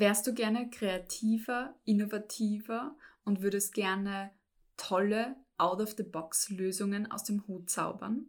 Wärst 0.00 0.28
du 0.28 0.32
gerne 0.32 0.70
kreativer, 0.70 1.74
innovativer 1.84 2.96
und 3.24 3.42
würdest 3.42 3.74
gerne 3.74 4.30
tolle 4.76 5.34
Out-of-the-Box-Lösungen 5.56 7.10
aus 7.10 7.24
dem 7.24 7.44
Hut 7.48 7.68
zaubern? 7.68 8.28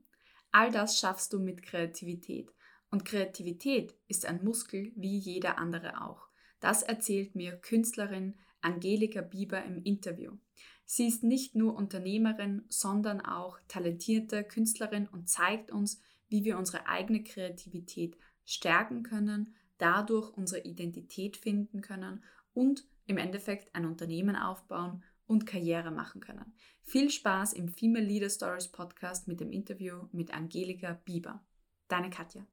All 0.51 0.71
das 0.71 0.99
schaffst 0.99 1.31
du 1.31 1.39
mit 1.39 1.61
Kreativität. 1.61 2.51
Und 2.89 3.05
Kreativität 3.05 3.93
ist 4.07 4.25
ein 4.25 4.43
Muskel 4.43 4.91
wie 4.95 5.19
jeder 5.19 5.59
andere 5.59 6.01
auch. 6.01 6.29
Das 6.59 6.81
erzählt 6.81 7.35
mir 7.35 7.55
Künstlerin 7.57 8.39
Angelika 8.61 9.21
Bieber 9.21 9.63
im 9.63 9.83
Interview. 9.83 10.37
Sie 10.85 11.05
ist 11.05 11.23
nicht 11.23 11.53
nur 11.53 11.75
Unternehmerin, 11.75 12.65
sondern 12.69 13.21
auch 13.21 13.59
talentierte 13.67 14.43
Künstlerin 14.43 15.07
und 15.07 15.29
zeigt 15.29 15.69
uns, 15.69 16.01
wie 16.29 16.43
wir 16.43 16.57
unsere 16.57 16.87
eigene 16.87 17.21
Kreativität 17.21 18.17
stärken 18.43 19.03
können, 19.03 19.53
dadurch 19.79 20.29
unsere 20.37 20.61
Identität 20.61 21.37
finden 21.37 21.81
können 21.81 22.23
und 22.53 22.85
im 23.07 23.17
Endeffekt 23.17 23.73
ein 23.75 23.85
Unternehmen 23.85 24.35
aufbauen 24.35 25.03
und 25.25 25.45
Karriere 25.45 25.91
machen 25.91 26.21
können. 26.21 26.53
Viel 26.83 27.09
Spaß 27.09 27.53
im 27.53 27.69
Female 27.69 28.05
Leader 28.05 28.29
Stories 28.29 28.67
Podcast 28.67 29.27
mit 29.27 29.39
dem 29.39 29.51
Interview 29.51 30.07
mit 30.11 30.33
Angelika 30.33 30.99
Bieber. 31.05 31.41
Deine 31.87 32.09
Katja. 32.09 32.45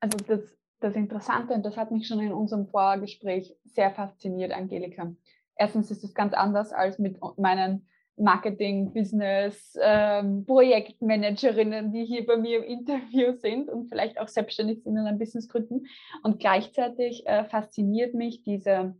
Also 0.00 0.18
das, 0.18 0.40
das 0.80 0.94
Interessante, 0.94 1.54
und 1.54 1.64
das 1.64 1.76
hat 1.76 1.90
mich 1.90 2.06
schon 2.06 2.20
in 2.20 2.32
unserem 2.32 2.66
Vorgespräch 2.68 3.56
sehr 3.64 3.90
fasziniert, 3.90 4.52
Angelika. 4.52 5.14
Erstens 5.56 5.90
ist 5.90 6.04
es 6.04 6.14
ganz 6.14 6.34
anders 6.34 6.72
als 6.72 6.98
mit 6.98 7.18
meinen 7.36 7.86
Marketing, 8.18 8.92
Business, 8.92 9.76
ähm, 9.80 10.44
Projektmanagerinnen, 10.46 11.92
die 11.92 12.04
hier 12.04 12.26
bei 12.26 12.36
mir 12.36 12.58
im 12.58 12.64
Interview 12.64 13.32
sind 13.32 13.68
und 13.68 13.88
vielleicht 13.88 14.18
auch 14.20 14.28
selbstständig 14.28 14.82
sind 14.82 14.98
und 14.98 15.06
ein 15.06 15.18
Business 15.18 15.48
gründen. 15.48 15.86
Und 16.22 16.40
gleichzeitig 16.40 17.26
äh, 17.26 17.44
fasziniert 17.44 18.14
mich 18.14 18.42
diese, 18.42 18.96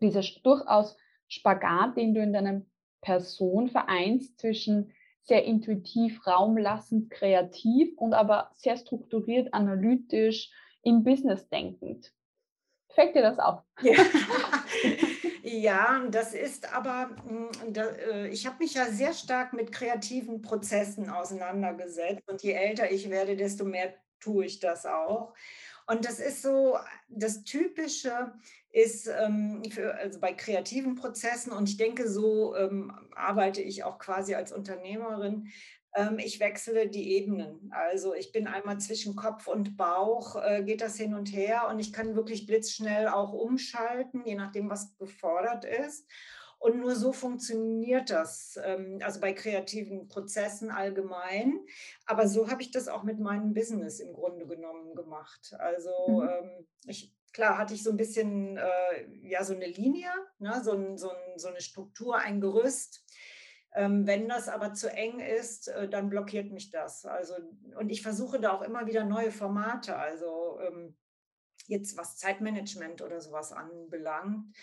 dieser 0.00 0.22
durchaus 0.42 0.96
Spagat, 1.28 1.96
den 1.96 2.14
du 2.14 2.22
in 2.22 2.32
deiner 2.32 2.62
Person 3.00 3.68
vereinst 3.68 4.38
zwischen 4.38 4.92
sehr 5.22 5.44
intuitiv, 5.44 6.26
raumlassend, 6.26 7.10
kreativ 7.10 7.96
und 7.96 8.12
aber 8.12 8.50
sehr 8.54 8.76
strukturiert, 8.76 9.54
analytisch, 9.54 10.50
im 10.82 11.02
Business 11.02 11.48
denkend. 11.48 12.12
Fällt 12.90 13.14
dir 13.14 13.22
das 13.22 13.38
auf? 13.38 13.62
Ja. 13.82 13.94
Ja, 15.60 16.04
das 16.10 16.34
ist 16.34 16.72
aber, 16.74 17.10
da, 17.68 17.86
äh, 17.90 18.28
ich 18.28 18.46
habe 18.46 18.56
mich 18.58 18.74
ja 18.74 18.86
sehr 18.86 19.12
stark 19.12 19.52
mit 19.52 19.70
kreativen 19.72 20.42
Prozessen 20.42 21.08
auseinandergesetzt 21.10 22.28
und 22.28 22.42
je 22.42 22.52
älter 22.52 22.90
ich 22.90 23.08
werde, 23.08 23.36
desto 23.36 23.64
mehr 23.64 23.94
tue 24.20 24.46
ich 24.46 24.58
das 24.58 24.84
auch. 24.84 25.34
Und 25.86 26.06
das 26.06 26.18
ist 26.18 26.42
so, 26.42 26.78
das 27.08 27.44
Typische 27.44 28.32
ist 28.70 29.06
ähm, 29.06 29.62
für, 29.70 29.94
also 29.94 30.18
bei 30.18 30.32
kreativen 30.32 30.96
Prozessen 30.96 31.52
und 31.52 31.68
ich 31.68 31.76
denke, 31.76 32.08
so 32.08 32.56
ähm, 32.56 32.92
arbeite 33.14 33.62
ich 33.62 33.84
auch 33.84 33.98
quasi 33.98 34.34
als 34.34 34.50
Unternehmerin, 34.50 35.52
ich 36.18 36.40
wechsle 36.40 36.88
die 36.88 37.12
Ebenen. 37.12 37.70
Also 37.72 38.14
ich 38.14 38.32
bin 38.32 38.46
einmal 38.46 38.78
zwischen 38.78 39.14
Kopf 39.14 39.46
und 39.46 39.76
Bauch, 39.76 40.36
äh, 40.36 40.62
geht 40.64 40.80
das 40.80 40.96
hin 40.96 41.14
und 41.14 41.32
her 41.32 41.68
und 41.68 41.78
ich 41.78 41.92
kann 41.92 42.16
wirklich 42.16 42.46
blitzschnell 42.46 43.08
auch 43.08 43.32
umschalten, 43.32 44.24
je 44.24 44.34
nachdem, 44.34 44.70
was 44.70 44.96
gefordert 44.98 45.64
ist. 45.64 46.08
Und 46.58 46.80
nur 46.80 46.96
so 46.96 47.12
funktioniert 47.12 48.10
das, 48.10 48.58
ähm, 48.64 48.98
also 49.02 49.20
bei 49.20 49.34
kreativen 49.34 50.08
Prozessen 50.08 50.70
allgemein. 50.70 51.60
Aber 52.06 52.26
so 52.26 52.50
habe 52.50 52.62
ich 52.62 52.70
das 52.70 52.88
auch 52.88 53.02
mit 53.02 53.20
meinem 53.20 53.52
Business 53.52 54.00
im 54.00 54.14
Grunde 54.14 54.46
genommen 54.46 54.94
gemacht. 54.94 55.54
Also 55.58 55.90
mhm. 56.08 56.28
Ähm, 56.28 56.66
ich, 56.86 57.14
klar 57.32 57.58
hatte 57.58 57.74
ich 57.74 57.82
so 57.82 57.90
ein 57.90 57.96
bisschen, 57.96 58.56
äh, 58.56 59.06
ja, 59.22 59.44
so 59.44 59.54
eine 59.54 59.66
Linie, 59.66 60.08
ne, 60.38 60.60
so, 60.64 60.96
so, 60.96 61.10
so 61.36 61.48
eine 61.48 61.60
Struktur, 61.60 62.16
ein 62.16 62.40
Gerüst 62.40 63.04
ähm, 63.04 63.33
wenn 64.06 64.28
das 64.28 64.48
aber 64.48 64.72
zu 64.74 64.90
eng 64.90 65.20
ist, 65.20 65.68
äh, 65.68 65.88
dann 65.88 66.08
blockiert 66.08 66.52
mich 66.52 66.70
das. 66.70 67.04
Also, 67.04 67.34
und 67.78 67.90
ich 67.90 68.02
versuche 68.02 68.40
da 68.40 68.52
auch 68.52 68.62
immer 68.62 68.86
wieder 68.86 69.04
neue 69.04 69.32
Formate, 69.32 69.96
also 69.96 70.58
ähm, 70.60 70.96
jetzt 71.66 71.96
was 71.96 72.16
Zeitmanagement 72.16 73.02
oder 73.02 73.20
sowas 73.20 73.52
anbelangt. 73.52 74.54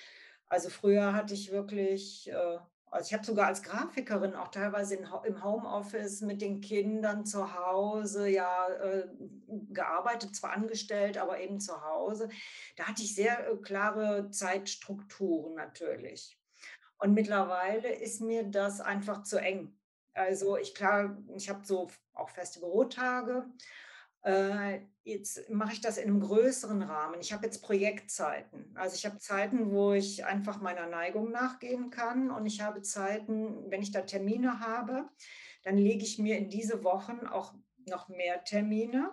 Also 0.48 0.70
früher 0.70 1.14
hatte 1.14 1.34
ich 1.34 1.52
wirklich, 1.52 2.30
äh, 2.30 2.60
also 2.88 3.08
ich 3.08 3.14
habe 3.14 3.26
sogar 3.26 3.48
als 3.48 3.64
Grafikerin 3.64 4.36
auch 4.36 4.50
teilweise 4.50 4.96
im 4.96 5.44
Homeoffice 5.44 6.22
mit 6.22 6.42
den 6.42 6.62
Kindern 6.62 7.26
zu 7.26 7.54
Hause 7.56 8.28
ja 8.30 8.68
äh, 8.70 9.08
gearbeitet, 9.72 10.36
zwar 10.36 10.52
angestellt, 10.54 11.18
aber 11.18 11.40
eben 11.40 11.60
zu 11.60 11.82
Hause. 11.84 12.30
Da 12.76 12.86
hatte 12.88 13.02
ich 13.04 13.16
sehr 13.16 13.58
klare 13.62 14.30
Zeitstrukturen 14.30 15.56
natürlich. 15.56 16.41
Und 17.02 17.16
mittlerweile 17.16 17.92
ist 17.92 18.22
mir 18.22 18.44
das 18.44 18.80
einfach 18.80 19.24
zu 19.24 19.38
eng. 19.40 19.74
Also 20.14 20.56
ich 20.56 20.76
klar, 20.76 21.18
ich 21.36 21.50
habe 21.50 21.66
so 21.66 21.90
auch 22.14 22.30
feste 22.30 22.60
Bürotage. 22.60 23.46
Äh, 24.24 24.82
jetzt 25.04 25.50
mache 25.50 25.74
ich 25.74 25.82
das 25.82 25.98
in 25.98 26.10
einem 26.10 26.20
größeren 26.20 26.84
Rahmen. 26.84 27.20
Ich 27.20 27.34
habe 27.34 27.46
jetzt 27.46 27.64
Projektzeiten. 27.64 28.72
Also 28.76 28.96
ich 28.96 29.06
habe 29.08 29.18
Zeiten, 29.18 29.72
wo 29.72 29.94
ich 29.94 30.26
einfach 30.26 30.62
meiner 30.62 30.86
Neigung 30.86 31.32
nachgehen 31.32 31.90
kann. 31.90 32.30
Und 32.30 32.46
ich 32.46 32.62
habe 32.62 32.84
Zeiten, 32.84 33.72
wenn 33.72 33.82
ich 33.82 33.92
da 33.92 34.02
Termine 34.02 34.60
habe, 34.60 35.10
dann 35.64 35.78
lege 35.78 36.04
ich 36.04 36.20
mir 36.20 36.38
in 36.38 36.52
diese 36.52 36.84
Wochen 36.84 37.26
auch 37.26 37.56
noch 37.90 38.10
mehr 38.10 38.44
Termine, 38.44 39.12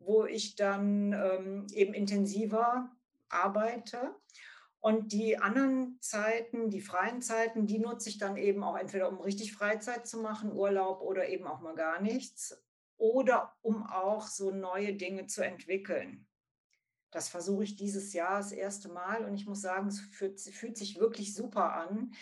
wo 0.00 0.26
ich 0.26 0.54
dann 0.54 1.14
ähm, 1.14 1.66
eben 1.72 1.94
intensiver 1.94 2.90
arbeite. 3.30 4.14
Und 4.86 5.10
die 5.10 5.36
anderen 5.36 5.98
Zeiten, 6.00 6.70
die 6.70 6.80
freien 6.80 7.20
Zeiten, 7.20 7.66
die 7.66 7.80
nutze 7.80 8.08
ich 8.08 8.18
dann 8.18 8.36
eben 8.36 8.62
auch 8.62 8.78
entweder, 8.78 9.08
um 9.08 9.18
richtig 9.18 9.52
Freizeit 9.52 10.06
zu 10.06 10.18
machen, 10.18 10.52
Urlaub 10.52 11.00
oder 11.00 11.28
eben 11.28 11.44
auch 11.44 11.60
mal 11.60 11.74
gar 11.74 12.00
nichts, 12.00 12.64
oder 12.96 13.52
um 13.62 13.84
auch 13.84 14.28
so 14.28 14.52
neue 14.52 14.94
Dinge 14.94 15.26
zu 15.26 15.44
entwickeln. 15.44 16.28
Das 17.10 17.28
versuche 17.28 17.64
ich 17.64 17.74
dieses 17.74 18.12
Jahr 18.12 18.36
das 18.36 18.52
erste 18.52 18.88
Mal 18.88 19.24
und 19.24 19.34
ich 19.34 19.44
muss 19.44 19.60
sagen, 19.60 19.88
es 19.88 19.98
fühlt, 19.98 20.40
fühlt 20.40 20.78
sich 20.78 21.00
wirklich 21.00 21.34
super 21.34 21.72
an, 21.72 22.12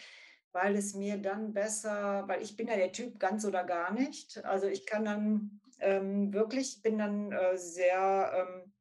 weil 0.53 0.75
es 0.75 0.95
mir 0.95 1.19
dann 1.19 1.53
besser, 1.53 2.27
weil 2.29 2.41
ich 2.41 2.57
bin 2.57 2.69
ja 2.69 2.77
der 2.77 2.93
Typ 2.93 3.21
ganz 3.21 3.45
oder 3.45 3.65
gar 3.65 3.93
nicht. 3.93 4.43
Also 4.43 4.69
ich 4.69 4.87
kann 4.87 5.05
dann 5.05 5.61
ähm, 5.81 6.33
wirklich, 6.33 6.81
bin 6.81 6.97
dann 6.97 7.31
äh, 7.31 7.59
sehr 7.59 8.33
ähm, 8.35 8.73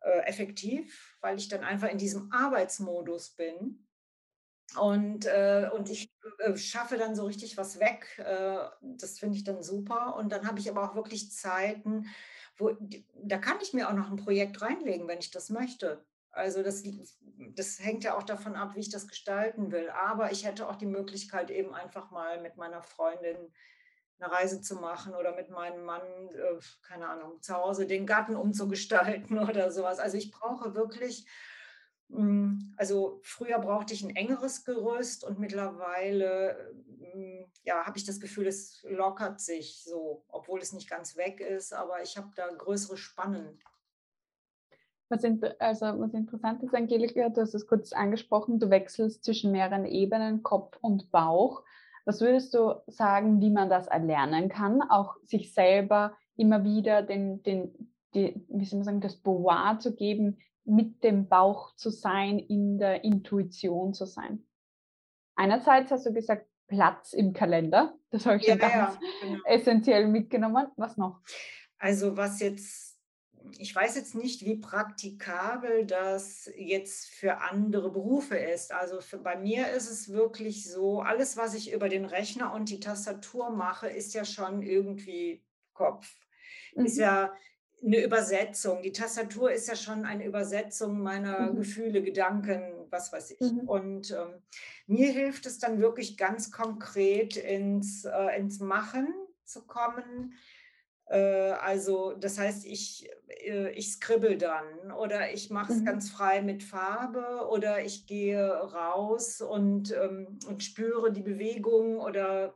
äh, 0.00 0.22
effektiv, 0.26 1.11
weil 1.22 1.38
ich 1.38 1.48
dann 1.48 1.64
einfach 1.64 1.88
in 1.88 1.98
diesem 1.98 2.30
Arbeitsmodus 2.32 3.30
bin. 3.30 3.86
Und, 4.76 5.26
äh, 5.26 5.70
und 5.72 5.90
ich 5.90 6.12
äh, 6.38 6.56
schaffe 6.56 6.96
dann 6.96 7.14
so 7.14 7.24
richtig 7.24 7.56
was 7.56 7.78
weg. 7.78 8.18
Äh, 8.18 8.58
das 8.80 9.18
finde 9.18 9.36
ich 9.36 9.44
dann 9.44 9.62
super. 9.62 10.16
Und 10.16 10.30
dann 10.30 10.46
habe 10.46 10.58
ich 10.58 10.68
aber 10.68 10.82
auch 10.82 10.94
wirklich 10.94 11.30
Zeiten, 11.32 12.06
wo 12.56 12.76
da 13.14 13.38
kann 13.38 13.58
ich 13.62 13.72
mir 13.72 13.88
auch 13.88 13.94
noch 13.94 14.10
ein 14.10 14.16
Projekt 14.16 14.60
reinlegen, 14.60 15.08
wenn 15.08 15.18
ich 15.18 15.30
das 15.30 15.50
möchte. 15.50 16.04
Also 16.30 16.62
das, 16.62 16.82
das 17.54 17.78
hängt 17.78 18.04
ja 18.04 18.16
auch 18.16 18.22
davon 18.22 18.56
ab, 18.56 18.74
wie 18.74 18.80
ich 18.80 18.90
das 18.90 19.06
gestalten 19.06 19.70
will. 19.70 19.90
Aber 19.90 20.32
ich 20.32 20.44
hätte 20.44 20.68
auch 20.68 20.76
die 20.76 20.86
Möglichkeit, 20.86 21.50
eben 21.50 21.74
einfach 21.74 22.10
mal 22.10 22.40
mit 22.40 22.56
meiner 22.56 22.82
Freundin 22.82 23.52
eine 24.18 24.32
Reise 24.32 24.60
zu 24.60 24.76
machen 24.76 25.14
oder 25.14 25.34
mit 25.34 25.50
meinem 25.50 25.84
Mann, 25.84 26.02
äh, 26.02 26.58
keine 26.82 27.08
Ahnung, 27.08 27.40
zu 27.42 27.54
Hause 27.54 27.86
den 27.86 28.06
Garten 28.06 28.36
umzugestalten 28.36 29.38
oder 29.48 29.70
sowas. 29.70 29.98
Also 29.98 30.16
ich 30.16 30.30
brauche 30.30 30.74
wirklich, 30.74 31.26
hm, 32.10 32.74
also 32.76 33.20
früher 33.22 33.58
brauchte 33.58 33.94
ich 33.94 34.02
ein 34.02 34.14
engeres 34.14 34.64
Gerüst 34.64 35.24
und 35.24 35.38
mittlerweile 35.38 36.74
hm, 37.12 37.46
ja, 37.64 37.84
habe 37.84 37.98
ich 37.98 38.04
das 38.04 38.20
Gefühl, 38.20 38.46
es 38.46 38.82
lockert 38.88 39.40
sich 39.40 39.82
so, 39.82 40.24
obwohl 40.28 40.60
es 40.60 40.72
nicht 40.72 40.88
ganz 40.88 41.16
weg 41.16 41.40
ist, 41.40 41.72
aber 41.72 42.02
ich 42.02 42.16
habe 42.16 42.30
da 42.34 42.48
größere 42.48 42.96
Spannen. 42.96 43.58
Was, 45.08 45.24
also, 45.58 46.00
was 46.00 46.14
interessant 46.14 46.62
ist, 46.62 46.74
Angelika, 46.74 47.28
du 47.28 47.42
hast 47.42 47.54
es 47.54 47.66
kurz 47.66 47.92
angesprochen, 47.92 48.58
du 48.58 48.70
wechselst 48.70 49.24
zwischen 49.24 49.52
mehreren 49.52 49.84
Ebenen, 49.84 50.42
Kopf 50.42 50.78
und 50.80 51.10
Bauch. 51.10 51.62
Was 52.04 52.20
würdest 52.20 52.54
du 52.54 52.82
sagen, 52.86 53.40
wie 53.40 53.50
man 53.50 53.70
das 53.70 53.86
erlernen 53.86 54.48
kann, 54.48 54.82
auch 54.82 55.16
sich 55.22 55.54
selber 55.54 56.16
immer 56.36 56.64
wieder 56.64 57.02
den, 57.02 57.42
den, 57.42 57.92
die, 58.14 58.44
wie 58.48 58.64
soll 58.64 58.78
man 58.78 58.84
sagen, 58.84 59.00
das 59.00 59.16
Beauvoir 59.16 59.78
zu 59.78 59.94
geben, 59.94 60.38
mit 60.64 61.02
dem 61.04 61.28
Bauch 61.28 61.74
zu 61.76 61.90
sein, 61.90 62.38
in 62.38 62.78
der 62.78 63.04
Intuition 63.04 63.94
zu 63.94 64.06
sein? 64.06 64.44
Einerseits 65.34 65.90
hast 65.90 66.06
du 66.06 66.12
gesagt, 66.12 66.46
Platz 66.66 67.12
im 67.12 67.32
Kalender. 67.34 67.94
Das 68.10 68.24
habe 68.26 68.38
ich 68.38 68.46
ja, 68.46 68.56
ganz 68.56 68.72
ja, 68.72 68.98
genau. 69.20 69.40
essentiell 69.44 70.08
mitgenommen. 70.08 70.68
Was 70.76 70.96
noch? 70.96 71.20
Also 71.78 72.16
was 72.16 72.40
jetzt 72.40 72.91
ich 73.58 73.74
weiß 73.74 73.96
jetzt 73.96 74.14
nicht, 74.14 74.44
wie 74.44 74.56
praktikabel 74.56 75.86
das 75.86 76.50
jetzt 76.56 77.08
für 77.10 77.40
andere 77.40 77.90
Berufe 77.90 78.36
ist. 78.36 78.72
Also 78.72 79.00
für, 79.00 79.18
bei 79.18 79.36
mir 79.36 79.70
ist 79.70 79.90
es 79.90 80.12
wirklich 80.12 80.70
so, 80.70 81.00
alles, 81.00 81.36
was 81.36 81.54
ich 81.54 81.72
über 81.72 81.88
den 81.88 82.04
Rechner 82.04 82.52
und 82.52 82.68
die 82.68 82.80
Tastatur 82.80 83.50
mache, 83.50 83.88
ist 83.88 84.14
ja 84.14 84.24
schon 84.24 84.62
irgendwie 84.62 85.42
Kopf. 85.72 86.14
Mhm. 86.74 86.86
Ist 86.86 86.98
ja 86.98 87.32
eine 87.84 88.02
Übersetzung. 88.02 88.82
Die 88.82 88.92
Tastatur 88.92 89.50
ist 89.50 89.68
ja 89.68 89.76
schon 89.76 90.04
eine 90.04 90.24
Übersetzung 90.24 91.00
meiner 91.00 91.50
mhm. 91.50 91.56
Gefühle, 91.56 92.02
Gedanken, 92.02 92.86
was 92.90 93.12
weiß 93.12 93.32
ich. 93.32 93.52
Mhm. 93.52 93.60
Und 93.60 94.10
ähm, 94.12 94.42
mir 94.86 95.10
hilft 95.10 95.46
es 95.46 95.58
dann 95.58 95.80
wirklich 95.80 96.16
ganz 96.16 96.52
konkret 96.52 97.36
ins, 97.36 98.04
äh, 98.04 98.38
ins 98.38 98.60
Machen 98.60 99.12
zu 99.44 99.66
kommen. 99.66 100.34
Äh, 101.06 101.52
also 101.52 102.12
das 102.12 102.38
heißt, 102.38 102.64
ich, 102.66 103.08
äh, 103.28 103.70
ich 103.70 103.92
skribbel 103.92 104.38
dann 104.38 104.92
oder 104.92 105.32
ich 105.32 105.50
mache 105.50 105.72
es 105.72 105.80
mhm. 105.80 105.84
ganz 105.84 106.10
frei 106.10 106.42
mit 106.42 106.62
Farbe 106.62 107.48
oder 107.50 107.84
ich 107.84 108.06
gehe 108.06 108.46
raus 108.46 109.40
und, 109.40 109.92
ähm, 109.92 110.38
und 110.48 110.62
spüre 110.62 111.12
die 111.12 111.22
Bewegung 111.22 112.00
oder 112.00 112.54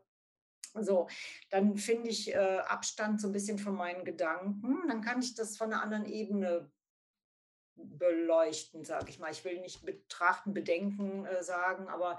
so, 0.75 1.09
dann 1.51 1.77
finde 1.77 2.11
ich 2.11 2.35
äh, 2.35 2.59
Abstand 2.67 3.21
so 3.21 3.29
ein 3.29 3.33
bisschen 3.33 3.59
von 3.59 3.75
meinen 3.75 4.05
Gedanken. 4.05 4.87
Dann 4.89 5.01
kann 5.01 5.21
ich 5.21 5.35
das 5.35 5.57
von 5.57 5.73
einer 5.73 5.83
anderen 5.83 6.05
Ebene 6.05 6.71
beleuchten, 7.77 8.85
sage 8.85 9.11
ich 9.11 9.19
mal. 9.19 9.31
Ich 9.31 9.45
will 9.45 9.61
nicht 9.61 9.85
betrachten, 9.85 10.55
bedenken 10.55 11.27
äh, 11.27 11.43
sagen, 11.43 11.89
aber 11.89 12.19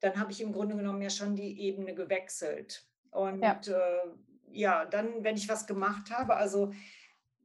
dann 0.00 0.18
habe 0.18 0.32
ich 0.32 0.40
im 0.40 0.52
Grunde 0.52 0.76
genommen 0.76 1.02
ja 1.02 1.10
schon 1.10 1.34
die 1.34 1.60
Ebene 1.60 1.94
gewechselt. 1.94 2.86
Und 3.10 3.42
ja. 3.42 3.60
Äh, 3.66 4.08
ja, 4.52 4.84
dann, 4.84 5.24
wenn 5.24 5.36
ich 5.36 5.48
was 5.48 5.66
gemacht 5.66 6.10
habe, 6.10 6.36
also 6.36 6.72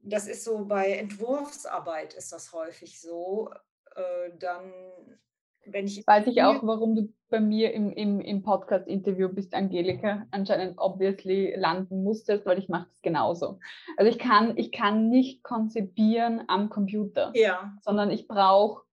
das 0.02 0.26
ist 0.26 0.44
so 0.44 0.66
bei 0.66 0.92
Entwurfsarbeit 0.92 2.14
ist 2.14 2.32
das 2.32 2.52
häufig 2.52 3.00
so, 3.00 3.50
äh, 3.94 4.30
dann 4.38 4.72
wenn 5.66 5.86
ich. 5.86 6.06
Weiß 6.06 6.26
ich 6.26 6.42
auch, 6.42 6.62
warum 6.62 6.94
du 6.94 7.12
bei 7.30 7.40
mir 7.40 7.72
im, 7.72 7.90
im, 7.90 8.20
im 8.20 8.42
Podcast-Interview 8.42 9.28
bist, 9.28 9.54
Angelika, 9.54 10.26
anscheinend 10.30 10.78
obviously 10.78 11.54
landen 11.56 12.04
musstest, 12.04 12.46
weil 12.46 12.58
ich 12.58 12.68
mache 12.68 12.86
das 12.88 13.02
genauso. 13.02 13.58
Also 13.96 14.10
ich 14.10 14.18
kann, 14.18 14.56
ich 14.56 14.72
kann 14.72 15.08
nicht 15.08 15.42
konzipieren 15.42 16.42
am 16.48 16.68
Computer, 16.68 17.32
ja. 17.34 17.72
sondern 17.82 18.10
ich 18.10 18.28
brauche, 18.28 18.84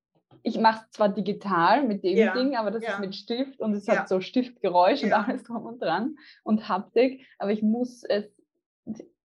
ich 0.44 0.60
mache 0.60 0.84
es 0.86 0.92
zwar 0.92 1.10
digital 1.10 1.84
mit 1.84 2.04
dem 2.04 2.18
ja. 2.18 2.34
Ding, 2.34 2.56
aber 2.56 2.72
das 2.72 2.84
ja. 2.84 2.94
ist 2.94 3.00
mit 3.00 3.16
Stift 3.16 3.60
und 3.60 3.74
es 3.74 3.88
hat 3.88 4.10
so 4.10 4.22
Stiftgeräusch 4.22 5.04
und 5.04 5.14
alles 5.14 5.44
drum 5.44 5.66
und 5.66 5.82
dran 5.82 6.18
und 6.44 6.68
Haptik, 6.68 7.26
aber 7.38 7.52
ich 7.52 7.62
muss 7.62 8.04
es 8.04 8.26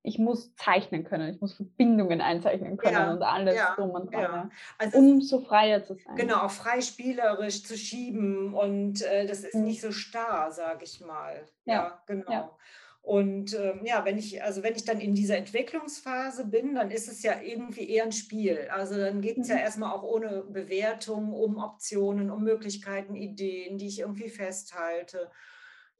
ich 0.06 0.20
muss 0.20 0.54
zeichnen 0.54 1.02
können, 1.02 1.34
ich 1.34 1.40
muss 1.40 1.54
Verbindungen 1.54 2.20
einzeichnen 2.20 2.76
können 2.76 2.94
ja, 2.94 3.10
und 3.10 3.22
alles 3.24 3.56
ja, 3.56 3.74
drum 3.74 3.90
und 3.90 4.14
dran, 4.14 4.22
ja. 4.22 4.50
also 4.78 4.98
um 4.98 5.20
so 5.20 5.40
freier 5.40 5.82
zu 5.82 5.94
sein. 5.94 6.14
Genau, 6.14 6.42
auch 6.42 6.50
frei 6.50 6.80
spielerisch 6.80 7.64
zu 7.64 7.76
schieben 7.76 8.54
und 8.54 9.02
äh, 9.02 9.26
das 9.26 9.40
ist 9.40 9.56
mhm. 9.56 9.64
nicht 9.64 9.80
so 9.80 9.90
starr, 9.90 10.52
sage 10.52 10.84
ich 10.84 11.00
mal. 11.00 11.44
Ja, 11.64 12.00
genau. 12.06 12.56
Und 13.06 13.54
ähm, 13.54 13.82
ja, 13.84 14.04
wenn 14.04 14.18
ich, 14.18 14.42
also 14.42 14.64
wenn 14.64 14.74
ich 14.74 14.84
dann 14.84 14.98
in 14.98 15.14
dieser 15.14 15.36
Entwicklungsphase 15.36 16.44
bin, 16.44 16.74
dann 16.74 16.90
ist 16.90 17.06
es 17.06 17.22
ja 17.22 17.40
irgendwie 17.40 17.88
eher 17.88 18.02
ein 18.02 18.10
Spiel. 18.10 18.66
Also 18.68 18.96
dann 18.96 19.20
geht 19.20 19.38
es 19.38 19.46
mhm. 19.46 19.54
ja 19.54 19.60
erstmal 19.60 19.92
auch 19.92 20.02
ohne 20.02 20.42
Bewertung 20.42 21.32
um 21.32 21.56
Optionen, 21.56 22.32
um 22.32 22.42
Möglichkeiten, 22.42 23.14
Ideen, 23.14 23.78
die 23.78 23.86
ich 23.86 24.00
irgendwie 24.00 24.28
festhalte. 24.28 25.30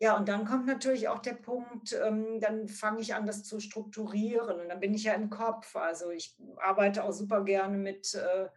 Ja, 0.00 0.16
und 0.16 0.28
dann 0.28 0.46
kommt 0.46 0.66
natürlich 0.66 1.06
auch 1.06 1.20
der 1.20 1.34
Punkt, 1.34 1.96
ähm, 2.04 2.40
dann 2.40 2.66
fange 2.66 3.02
ich 3.02 3.14
an, 3.14 3.24
das 3.24 3.44
zu 3.44 3.60
strukturieren. 3.60 4.58
Und 4.58 4.68
dann 4.68 4.80
bin 4.80 4.92
ich 4.92 5.04
ja 5.04 5.12
im 5.12 5.30
Kopf. 5.30 5.76
Also 5.76 6.10
ich 6.10 6.36
arbeite 6.56 7.04
auch 7.04 7.12
super 7.12 7.44
gerne 7.44 7.78
mit, 7.78 8.16
äh, 8.16 8.48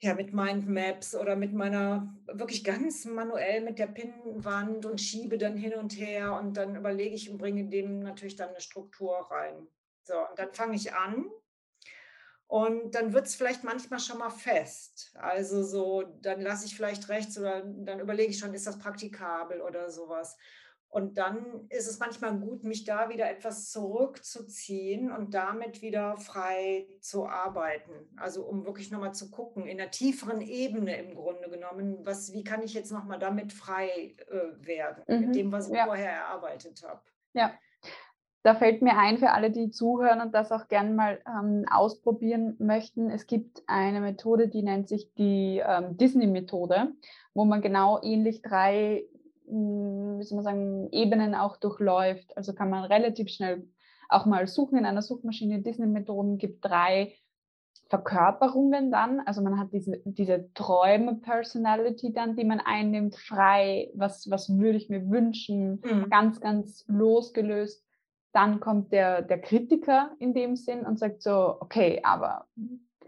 ja, 0.00 0.14
mit 0.14 0.32
Mindmaps 0.32 1.16
oder 1.16 1.34
mit 1.34 1.52
meiner, 1.52 2.14
wirklich 2.26 2.62
ganz 2.62 3.04
manuell 3.04 3.62
mit 3.62 3.78
der 3.78 3.88
Pinnwand 3.88 4.86
und 4.86 5.00
schiebe 5.00 5.38
dann 5.38 5.56
hin 5.56 5.74
und 5.74 5.98
her 5.98 6.34
und 6.34 6.56
dann 6.56 6.76
überlege 6.76 7.14
ich 7.14 7.30
und 7.30 7.38
bringe 7.38 7.68
dem 7.68 8.00
natürlich 8.00 8.36
dann 8.36 8.50
eine 8.50 8.60
Struktur 8.60 9.16
rein. 9.30 9.66
So, 10.04 10.14
und 10.14 10.38
dann 10.38 10.52
fange 10.52 10.76
ich 10.76 10.94
an 10.94 11.26
und 12.46 12.94
dann 12.94 13.12
wird 13.12 13.26
es 13.26 13.34
vielleicht 13.34 13.64
manchmal 13.64 14.00
schon 14.00 14.18
mal 14.18 14.30
fest. 14.30 15.12
Also 15.14 15.62
so, 15.62 16.02
dann 16.22 16.40
lasse 16.40 16.66
ich 16.66 16.76
vielleicht 16.76 17.08
rechts 17.08 17.36
oder 17.36 17.62
dann 17.62 18.00
überlege 18.00 18.30
ich 18.30 18.38
schon, 18.38 18.54
ist 18.54 18.66
das 18.66 18.78
praktikabel 18.78 19.60
oder 19.60 19.90
sowas. 19.90 20.36
Und 20.90 21.18
dann 21.18 21.66
ist 21.68 21.86
es 21.86 21.98
manchmal 21.98 22.38
gut, 22.38 22.64
mich 22.64 22.84
da 22.84 23.10
wieder 23.10 23.30
etwas 23.30 23.70
zurückzuziehen 23.70 25.12
und 25.12 25.34
damit 25.34 25.82
wieder 25.82 26.16
frei 26.16 26.86
zu 27.00 27.26
arbeiten. 27.26 27.92
Also 28.16 28.44
um 28.44 28.64
wirklich 28.64 28.90
nochmal 28.90 29.14
zu 29.14 29.30
gucken, 29.30 29.66
in 29.66 29.76
der 29.76 29.90
tieferen 29.90 30.40
Ebene 30.40 30.96
im 30.96 31.14
Grunde 31.14 31.50
genommen, 31.50 31.98
was, 32.04 32.32
wie 32.32 32.42
kann 32.42 32.62
ich 32.62 32.72
jetzt 32.72 32.90
nochmal 32.90 33.18
damit 33.18 33.52
frei 33.52 34.16
äh, 34.28 34.66
werden, 34.66 35.04
mhm. 35.06 35.26
mit 35.26 35.36
dem, 35.36 35.52
was 35.52 35.68
ich 35.68 35.76
ja. 35.76 35.84
vorher 35.84 36.10
erarbeitet 36.10 36.82
habe. 36.82 37.02
Ja, 37.34 37.52
da 38.42 38.54
fällt 38.54 38.80
mir 38.80 38.96
ein, 38.96 39.18
für 39.18 39.32
alle, 39.32 39.50
die 39.50 39.70
zuhören 39.70 40.22
und 40.22 40.32
das 40.32 40.52
auch 40.52 40.68
gerne 40.68 40.90
mal 40.94 41.20
ähm, 41.26 41.66
ausprobieren 41.70 42.56
möchten, 42.58 43.10
es 43.10 43.26
gibt 43.26 43.62
eine 43.66 44.00
Methode, 44.00 44.48
die 44.48 44.62
nennt 44.62 44.88
sich 44.88 45.12
die 45.14 45.62
ähm, 45.62 45.98
Disney-Methode, 45.98 46.92
wo 47.34 47.44
man 47.44 47.60
genau 47.60 48.00
ähnlich 48.02 48.40
drei, 48.40 49.04
wie 49.50 50.22
soll 50.22 50.36
man 50.36 50.44
sagen, 50.44 50.88
Ebenen 50.92 51.34
auch 51.34 51.56
durchläuft. 51.56 52.36
Also 52.36 52.54
kann 52.54 52.70
man 52.70 52.84
relativ 52.84 53.28
schnell 53.28 53.68
auch 54.08 54.26
mal 54.26 54.46
suchen 54.46 54.78
in 54.78 54.86
einer 54.86 55.02
Suchmaschine. 55.02 55.62
Disney-Methoden 55.62 56.38
gibt 56.38 56.64
drei 56.64 57.14
Verkörperungen 57.88 58.90
dann. 58.90 59.20
Also 59.20 59.42
man 59.42 59.58
hat 59.58 59.72
diese, 59.72 60.00
diese 60.04 60.52
Träume-Personality 60.54 62.12
dann, 62.12 62.36
die 62.36 62.44
man 62.44 62.60
einnimmt, 62.60 63.16
frei, 63.16 63.90
was, 63.94 64.30
was 64.30 64.48
würde 64.58 64.78
ich 64.78 64.88
mir 64.88 65.08
wünschen, 65.10 65.82
mhm. 65.84 66.10
ganz, 66.10 66.40
ganz 66.40 66.84
losgelöst 66.88 67.84
dann 68.32 68.60
kommt 68.60 68.92
der, 68.92 69.22
der 69.22 69.40
Kritiker 69.40 70.12
in 70.18 70.34
dem 70.34 70.56
Sinn 70.56 70.84
und 70.84 70.98
sagt 70.98 71.22
so, 71.22 71.56
okay, 71.60 72.00
aber 72.02 72.46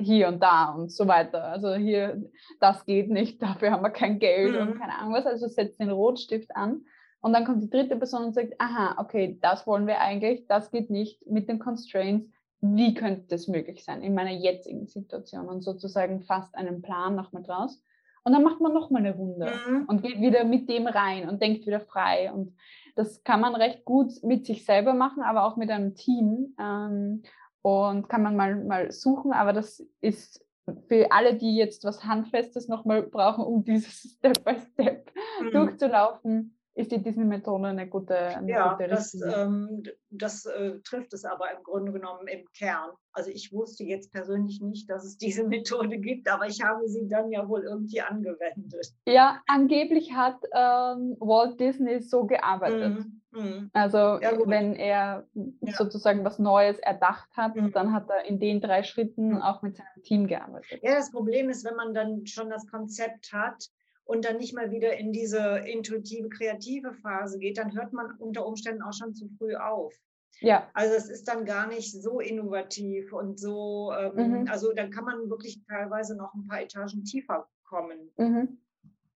hier 0.01 0.29
und 0.29 0.43
da 0.43 0.73
und 0.73 0.91
so 0.91 1.07
weiter. 1.07 1.45
Also 1.45 1.75
hier, 1.75 2.23
das 2.61 2.85
geht 2.85 3.11
nicht, 3.11 3.43
dafür 3.43 3.71
haben 3.71 3.83
wir 3.83 3.91
kein 3.91 4.19
Geld 4.19 4.55
mhm. 4.55 4.61
und 4.73 4.79
keine 4.79 4.99
Ahnung 4.99 5.15
was. 5.15 5.27
Also 5.27 5.49
setzt 5.49 5.81
den 5.81 5.91
Rotstift 5.91 6.55
an. 6.57 6.83
Und 7.23 7.35
dann 7.35 7.45
kommt 7.45 7.63
die 7.63 7.71
dritte 7.71 7.97
Person 7.97 8.25
und 8.25 8.35
sagt, 8.35 8.55
aha, 8.59 8.95
okay, 8.99 9.39
das 9.43 9.67
wollen 9.67 9.87
wir 9.87 10.01
eigentlich, 10.01 10.47
das 10.47 10.71
geht 10.71 10.89
nicht 10.89 11.27
mit 11.27 11.49
den 11.49 11.59
Constraints. 11.59 12.31
Wie 12.63 12.95
könnte 12.95 13.27
das 13.29 13.47
möglich 13.47 13.85
sein 13.85 14.03
in 14.03 14.15
meiner 14.15 14.33
jetzigen 14.33 14.87
Situation? 14.87 15.49
Und 15.49 15.63
sozusagen 15.63 16.23
fast 16.23 16.55
einen 16.55 16.83
Plan 16.83 17.15
nochmal 17.15 17.43
draus. 17.43 17.83
Und 18.23 18.33
dann 18.33 18.43
macht 18.43 18.61
man 18.61 18.73
nochmal 18.73 19.05
eine 19.05 19.15
Runde 19.15 19.51
mhm. 19.69 19.85
und 19.87 20.03
geht 20.03 20.21
wieder 20.21 20.45
mit 20.45 20.69
dem 20.69 20.87
rein 20.87 21.29
und 21.29 21.41
denkt 21.41 21.67
wieder 21.67 21.81
frei. 21.81 22.31
Und 22.33 22.55
das 22.97 23.23
kann 23.25 23.41
man 23.41 23.55
recht 23.55 23.85
gut 23.85 24.13
mit 24.23 24.45
sich 24.47 24.65
selber 24.65 24.93
machen, 24.93 25.23
aber 25.23 25.45
auch 25.45 25.57
mit 25.57 25.71
einem 25.71 25.95
Team. 25.95 26.55
Ähm, 26.59 27.23
und 27.63 28.09
kann 28.09 28.23
man 28.23 28.37
mal, 28.37 28.57
mal 28.65 28.91
suchen, 28.91 29.33
aber 29.33 29.53
das 29.53 29.85
ist 30.01 30.45
für 30.89 31.11
alle, 31.11 31.35
die 31.35 31.57
jetzt 31.57 31.85
was 31.85 32.05
Handfestes 32.05 32.69
nochmal 32.69 33.03
brauchen, 33.03 33.45
um 33.45 33.65
dieses 33.65 34.17
Step 34.19 34.45
by 34.45 34.57
Step 34.59 35.11
mhm. 35.43 35.51
durchzulaufen, 35.53 36.57
ist 36.75 36.93
die 36.93 37.03
Disney-Methode 37.03 37.69
eine 37.69 37.89
gute, 37.89 38.17
eine 38.17 38.49
ja, 38.49 38.73
gute 38.73 38.89
das, 38.89 39.15
ähm, 39.15 39.83
das 40.09 40.47
äh, 40.47 40.79
trifft 40.85 41.13
es 41.13 41.25
aber 41.25 41.51
im 41.57 41.63
Grunde 41.63 41.93
genommen 41.93 42.27
im 42.29 42.45
Kern. 42.57 42.91
Also 43.13 43.31
ich 43.31 43.53
wusste 43.53 43.85
jetzt 43.85 44.13
persönlich 44.13 44.61
nicht, 44.61 44.89
dass 44.89 45.05
es 45.05 45.19
diese 45.19 45.45
Methode 45.49 45.99
gibt, 45.99 46.31
aber 46.31 46.47
ich 46.47 46.63
habe 46.63 46.89
sie 46.89 47.09
dann 47.09 47.31
ja 47.31 47.49
wohl 47.49 47.65
irgendwie 47.65 48.01
angewendet. 48.01 48.95
Ja, 49.07 49.43
angeblich 49.47 50.13
hat 50.13 50.43
ähm, 50.55 51.17
Walt 51.19 51.59
Disney 51.59 52.01
so 52.01 52.25
gearbeitet. 52.25 53.01
Mm, 53.01 53.20
mm. 53.33 53.71
Also 53.73 53.99
ja, 53.99 54.33
wenn 54.47 54.75
er 54.75 55.27
ja. 55.35 55.73
sozusagen 55.73 56.25
was 56.25 56.39
Neues 56.39 56.79
erdacht 56.79 57.29
hat, 57.37 57.57
mm. 57.57 57.71
dann 57.73 57.93
hat 57.93 58.09
er 58.09 58.25
in 58.25 58.39
den 58.39 58.61
drei 58.61 58.83
Schritten 58.83 59.31
mhm. 59.35 59.43
auch 59.43 59.63
mit 59.63 59.77
seinem 59.77 60.03
Team 60.03 60.27
gearbeitet. 60.27 60.81
Ja, 60.83 60.95
das 60.95 61.11
Problem 61.11 61.51
ist, 61.51 61.65
wenn 61.65 61.77
man 61.77 61.95
dann 61.95 62.27
schon 62.27 62.51
das 62.51 62.67
Konzept 62.67 63.33
hat, 63.33 63.71
und 64.11 64.25
dann 64.25 64.39
nicht 64.39 64.57
mal 64.57 64.73
wieder 64.73 64.99
in 64.99 65.13
diese 65.13 65.59
intuitive, 65.59 66.29
kreative 66.31 66.93
Phase 66.95 67.39
geht, 67.39 67.59
dann 67.59 67.77
hört 67.77 67.93
man 67.93 68.11
unter 68.19 68.45
Umständen 68.45 68.83
auch 68.83 68.93
schon 68.93 69.15
zu 69.15 69.29
früh 69.39 69.55
auf. 69.55 69.95
Ja. 70.41 70.69
Also 70.75 70.95
es 70.95 71.09
ist 71.09 71.29
dann 71.29 71.45
gar 71.45 71.69
nicht 71.69 71.93
so 72.03 72.19
innovativ 72.19 73.13
und 73.13 73.39
so, 73.39 73.93
ähm, 73.93 74.43
mhm. 74.43 74.49
also 74.49 74.73
dann 74.73 74.91
kann 74.91 75.05
man 75.05 75.31
wirklich 75.31 75.61
teilweise 75.69 76.17
noch 76.17 76.35
ein 76.35 76.47
paar 76.49 76.61
Etagen 76.61 77.05
tiefer 77.05 77.47
kommen. 77.63 78.11
Mhm. 78.17 78.59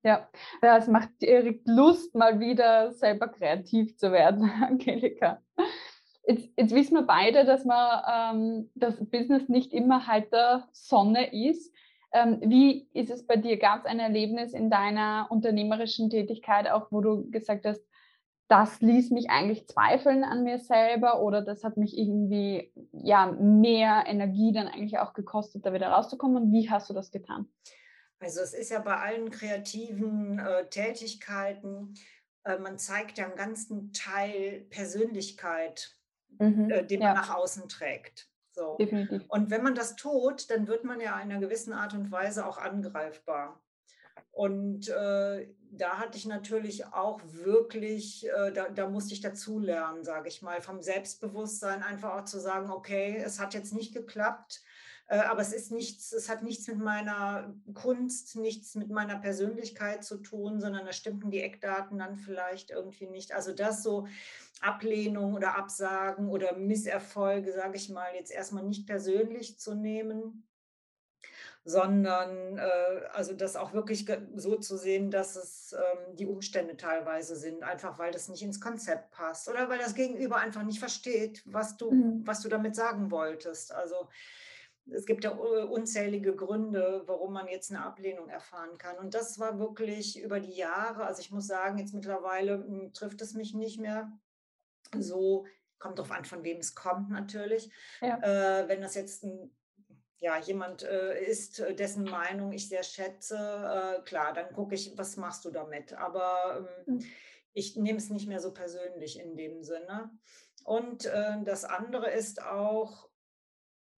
Ja, 0.04 0.28
das 0.60 0.86
macht 0.86 1.08
direkt 1.22 1.66
Lust, 1.66 2.14
mal 2.14 2.38
wieder 2.38 2.92
selber 2.92 3.28
kreativ 3.28 3.96
zu 3.96 4.12
werden, 4.12 4.50
Angelika. 4.62 5.42
Jetzt, 6.26 6.50
jetzt, 6.56 6.74
wissen 6.74 6.94
wir 6.94 7.02
beide, 7.02 7.44
dass 7.46 7.64
man 7.64 8.02
ähm, 8.36 8.70
das 8.74 8.96
Business 9.10 9.48
nicht 9.48 9.72
immer 9.72 10.06
halt 10.06 10.30
der 10.32 10.68
Sonne 10.72 11.32
ist. 11.32 11.74
Ähm, 12.12 12.38
wie 12.42 12.86
ist 12.92 13.10
es 13.10 13.26
bei 13.26 13.36
dir? 13.36 13.58
Gab 13.58 13.80
es 13.80 13.86
ein 13.86 13.98
Erlebnis 13.98 14.52
in 14.52 14.70
deiner 14.70 15.26
unternehmerischen 15.30 16.10
Tätigkeit, 16.10 16.70
auch 16.70 16.92
wo 16.92 17.00
du 17.00 17.30
gesagt 17.30 17.64
hast, 17.64 17.82
das 18.48 18.82
ließ 18.82 19.10
mich 19.10 19.30
eigentlich 19.30 19.66
zweifeln 19.68 20.22
an 20.22 20.44
mir 20.44 20.58
selber 20.58 21.22
oder 21.22 21.40
das 21.40 21.64
hat 21.64 21.78
mich 21.78 21.96
irgendwie 21.96 22.70
ja 22.92 23.32
mehr 23.32 24.04
Energie 24.06 24.52
dann 24.52 24.68
eigentlich 24.68 24.98
auch 24.98 25.14
gekostet, 25.14 25.64
da 25.64 25.72
wieder 25.72 25.88
rauszukommen? 25.88 26.42
Und 26.42 26.52
wie 26.52 26.70
hast 26.70 26.90
du 26.90 26.94
das 26.94 27.10
getan? 27.10 27.48
Also 28.20 28.40
es 28.40 28.54
ist 28.54 28.70
ja 28.70 28.78
bei 28.78 28.96
allen 28.96 29.30
kreativen 29.30 30.38
äh, 30.38 30.66
Tätigkeiten, 30.68 31.94
äh, 32.44 32.58
man 32.58 32.78
zeigt 32.78 33.18
ja 33.18 33.26
einen 33.26 33.36
ganzen 33.36 33.92
Teil 33.92 34.66
Persönlichkeit, 34.70 35.96
mhm, 36.38 36.70
äh, 36.70 36.84
den 36.84 37.00
ja. 37.00 37.08
man 37.08 37.16
nach 37.16 37.34
außen 37.34 37.68
trägt. 37.68 38.28
So. 38.52 38.76
Definitiv. 38.78 39.24
Und 39.28 39.50
wenn 39.50 39.62
man 39.62 39.74
das 39.74 39.96
tut, 39.96 40.48
dann 40.50 40.68
wird 40.68 40.84
man 40.84 41.00
ja 41.00 41.20
in 41.20 41.30
einer 41.30 41.40
gewissen 41.40 41.72
Art 41.72 41.92
und 41.94 42.12
Weise 42.12 42.46
auch 42.46 42.58
angreifbar. 42.58 43.60
Und 44.30 44.88
äh, 44.88 45.48
da 45.70 45.98
hatte 45.98 46.18
ich 46.18 46.26
natürlich 46.26 46.86
auch 46.86 47.20
wirklich, 47.24 48.28
äh, 48.28 48.52
da, 48.52 48.68
da, 48.68 48.88
musste 48.88 49.14
ich 49.14 49.20
dazulernen, 49.20 50.04
sage 50.04 50.28
ich 50.28 50.42
mal, 50.42 50.60
vom 50.60 50.82
Selbstbewusstsein 50.82 51.82
einfach 51.82 52.14
auch 52.14 52.24
zu 52.24 52.40
sagen, 52.40 52.70
okay, 52.70 53.16
es 53.24 53.40
hat 53.40 53.54
jetzt 53.54 53.72
nicht 53.72 53.94
geklappt, 53.94 54.62
aber 55.06 55.42
es 55.42 55.52
ist 55.52 55.70
nichts, 55.70 56.12
es 56.12 56.28
hat 56.28 56.42
nichts 56.42 56.66
mit 56.66 56.78
meiner 56.78 57.54
Kunst, 57.74 58.36
nichts 58.36 58.74
mit 58.74 58.90
meiner 58.90 59.18
Persönlichkeit 59.18 60.02
zu 60.02 60.18
tun, 60.18 60.60
sondern 60.60 60.86
da 60.86 60.92
stimmten 60.92 61.30
die 61.30 61.42
Eckdaten 61.42 61.98
dann 61.98 62.16
vielleicht 62.16 62.70
irgendwie 62.70 63.06
nicht. 63.06 63.32
Also 63.32 63.52
das 63.52 63.82
so 63.82 64.06
Ablehnung 64.60 65.34
oder 65.34 65.56
Absagen 65.56 66.28
oder 66.28 66.56
Misserfolge, 66.56 67.52
sage 67.52 67.76
ich 67.76 67.90
mal, 67.90 68.14
jetzt 68.14 68.32
erstmal 68.32 68.64
nicht 68.64 68.86
persönlich 68.86 69.58
zu 69.58 69.74
nehmen 69.74 70.44
sondern 71.64 72.58
äh, 72.58 73.06
also 73.12 73.32
das 73.32 73.56
auch 73.56 73.72
wirklich 73.72 74.06
so 74.34 74.56
zu 74.56 74.76
sehen, 74.76 75.10
dass 75.10 75.34
es 75.34 75.72
ähm, 75.72 76.16
die 76.16 76.26
Umstände 76.26 76.76
teilweise 76.76 77.36
sind, 77.36 77.62
einfach 77.62 77.98
weil 77.98 78.12
das 78.12 78.28
nicht 78.28 78.42
ins 78.42 78.60
Konzept 78.60 79.10
passt 79.12 79.48
oder 79.48 79.68
weil 79.70 79.78
das 79.78 79.94
Gegenüber 79.94 80.36
einfach 80.36 80.62
nicht 80.62 80.78
versteht, 80.78 81.42
was 81.46 81.78
du, 81.78 81.90
mhm. 81.90 82.26
was 82.26 82.42
du 82.42 82.50
damit 82.50 82.76
sagen 82.76 83.10
wolltest. 83.10 83.72
Also 83.72 84.08
es 84.90 85.06
gibt 85.06 85.24
ja 85.24 85.30
unzählige 85.30 86.34
Gründe, 86.34 87.02
warum 87.06 87.32
man 87.32 87.48
jetzt 87.48 87.70
eine 87.70 87.84
Ablehnung 87.84 88.28
erfahren 88.28 88.76
kann. 88.78 88.98
Und 88.98 89.14
das 89.14 89.38
war 89.38 89.58
wirklich 89.58 90.20
über 90.22 90.40
die 90.40 90.54
Jahre, 90.54 91.06
also 91.06 91.20
ich 91.20 91.30
muss 91.30 91.46
sagen, 91.46 91.78
jetzt 91.78 91.94
mittlerweile 91.94 92.58
mh, 92.58 92.66
hm, 92.66 92.92
trifft 92.92 93.22
es 93.22 93.34
mich 93.34 93.54
nicht 93.54 93.80
mehr 93.80 94.12
so, 94.98 95.46
kommt 95.78 95.98
darauf 95.98 96.12
an, 96.12 96.24
von 96.24 96.44
wem 96.44 96.58
es 96.58 96.74
kommt 96.74 97.10
natürlich. 97.10 97.70
Ja. 98.00 98.18
Äh, 98.18 98.68
wenn 98.68 98.82
das 98.82 98.94
jetzt 98.94 99.24
ein 99.24 99.54
ja, 100.24 100.38
jemand 100.38 100.82
äh, 100.84 101.22
ist, 101.22 101.60
äh, 101.60 101.74
dessen 101.74 102.04
Meinung 102.04 102.52
ich 102.52 102.68
sehr 102.70 102.82
schätze, 102.82 103.36
äh, 103.36 104.02
klar, 104.04 104.32
dann 104.32 104.54
gucke 104.54 104.74
ich, 104.74 104.96
was 104.96 105.18
machst 105.18 105.44
du 105.44 105.50
damit? 105.50 105.92
Aber 105.92 106.66
ähm, 106.86 106.94
mhm. 106.94 107.04
ich 107.52 107.76
nehme 107.76 107.98
es 107.98 108.08
nicht 108.08 108.26
mehr 108.26 108.40
so 108.40 108.54
persönlich 108.54 109.20
in 109.20 109.36
dem 109.36 109.62
Sinne. 109.62 110.10
Und 110.64 111.04
äh, 111.04 111.42
das 111.44 111.66
andere 111.66 112.10
ist 112.10 112.42
auch, 112.42 113.10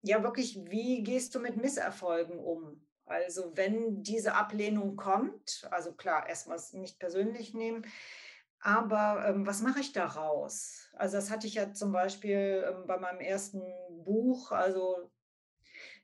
ja, 0.07 0.23
wirklich, 0.23 0.59
wie 0.65 1.03
gehst 1.03 1.35
du 1.35 1.41
mit 1.41 1.57
Misserfolgen 1.57 2.39
um? 2.39 2.87
Also, 3.05 3.53
wenn 3.57 4.03
diese 4.03 4.35
Ablehnung 4.35 4.97
kommt, 4.97 5.69
also 5.71 5.93
klar, 5.95 6.29
erstmal 6.29 6.59
nicht 6.73 6.99
persönlich 6.99 7.55
nehmen, 7.55 7.87
aber 8.61 9.27
ähm, 9.29 9.47
was 9.47 9.63
mache 9.63 9.81
ich 9.81 9.93
daraus? 9.93 10.91
Also, 10.95 11.17
das 11.17 11.31
hatte 11.31 11.47
ich 11.47 11.55
ja 11.55 11.73
zum 11.73 11.93
Beispiel 11.93 12.65
ähm, 12.69 12.87
bei 12.87 12.99
meinem 12.99 13.21
ersten 13.21 13.63
Buch, 14.05 14.51
also 14.51 15.11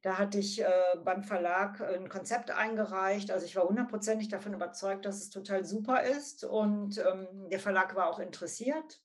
da 0.03 0.19
hatte 0.19 0.39
ich 0.39 0.61
äh, 0.61 0.69
beim 1.05 1.23
Verlag 1.23 1.81
ein 1.81 2.09
Konzept 2.09 2.51
eingereicht. 2.51 3.31
Also 3.31 3.47
ich 3.47 3.55
war 3.55 3.69
hundertprozentig 3.69 4.29
davon 4.29 4.53
überzeugt, 4.53 5.05
dass 5.05 5.17
es 5.17 5.31
total 5.31 5.65
super 5.65 6.03
ist. 6.03 6.45
Und 6.45 6.99
ähm, 6.99 7.49
der 7.51 7.61
Verlag 7.61 7.95
war 7.95 8.09
auch 8.09 8.19
interessiert. 8.19 9.01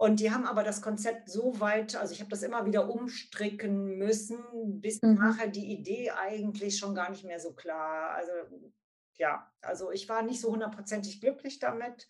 Und 0.00 0.18
die 0.18 0.30
haben 0.30 0.46
aber 0.46 0.64
das 0.64 0.80
Konzept 0.80 1.28
so 1.28 1.60
weit, 1.60 1.94
also 1.94 2.14
ich 2.14 2.20
habe 2.20 2.30
das 2.30 2.42
immer 2.42 2.64
wieder 2.64 2.88
umstricken 2.88 3.98
müssen, 3.98 4.38
bis 4.80 5.02
mhm. 5.02 5.16
nachher 5.16 5.46
die 5.46 5.74
Idee 5.74 6.12
eigentlich 6.12 6.78
schon 6.78 6.94
gar 6.94 7.10
nicht 7.10 7.22
mehr 7.22 7.38
so 7.38 7.52
klar. 7.52 8.12
Also 8.12 8.32
ja, 9.18 9.46
also 9.60 9.90
ich 9.90 10.08
war 10.08 10.22
nicht 10.22 10.40
so 10.40 10.52
hundertprozentig 10.52 11.20
glücklich 11.20 11.58
damit. 11.58 12.08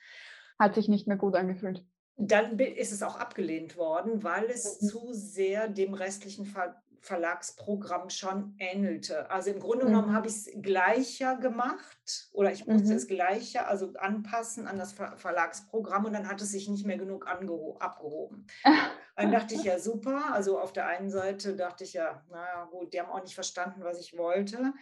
Hat 0.57 0.77
sich 0.77 0.87
nicht 0.87 1.09
mehr 1.09 1.17
gut 1.17 1.35
angefühlt. 1.35 1.85
Dann 2.17 2.61
ist 2.61 2.93
es 2.93 3.03
auch 3.03 3.17
abgelehnt 3.17 3.77
worden, 3.77 4.23
weil 4.23 4.45
es 4.45 4.81
mhm. 4.81 4.87
zu 4.87 5.13
sehr 5.13 5.67
dem 5.67 5.93
restlichen 5.93 6.47
Ver 6.47 6.81
Verlagsprogramm 7.01 8.11
schon 8.11 8.55
ähnelte. 8.59 9.31
Also 9.31 9.51
im 9.51 9.61
Grunde 9.61 9.87
genommen 9.87 10.11
mhm. 10.11 10.15
habe 10.15 10.29
ich 10.29 10.35
es 10.35 10.51
gleicher 10.61 11.37
gemacht 11.37 12.29
oder 12.33 12.53
ich 12.53 12.67
musste 12.67 12.91
mhm. 12.91 12.97
es 12.97 13.09
gleicher, 13.09 13.69
also 13.69 13.95
anpassen 13.95 14.67
an 14.67 14.79
das 14.79 14.93
Ver 14.93 15.17
Verlagsprogramm 15.17 16.05
und 16.05 16.13
dann 16.13 16.29
hat 16.29 16.41
es 16.43 16.51
sich 16.51 16.69
nicht 16.69 16.87
mehr 16.87 16.99
genug 16.99 17.27
abgehoben. 17.27 18.47
dann 19.17 19.33
dachte 19.33 19.55
ich 19.55 19.65
ja 19.65 19.79
super, 19.79 20.33
also 20.33 20.59
auf 20.59 20.73
der 20.73 20.87
einen 20.87 21.11
Seite 21.11 21.57
dachte 21.57 21.85
ich 21.85 21.95
ja, 21.95 22.23
naja 22.31 22.69
gut, 22.71 22.93
die 22.93 23.01
haben 23.01 23.11
auch 23.11 23.23
nicht 23.23 23.35
verstanden, 23.35 23.83
was 23.83 23.99
ich 23.99 24.17
wollte. 24.17 24.75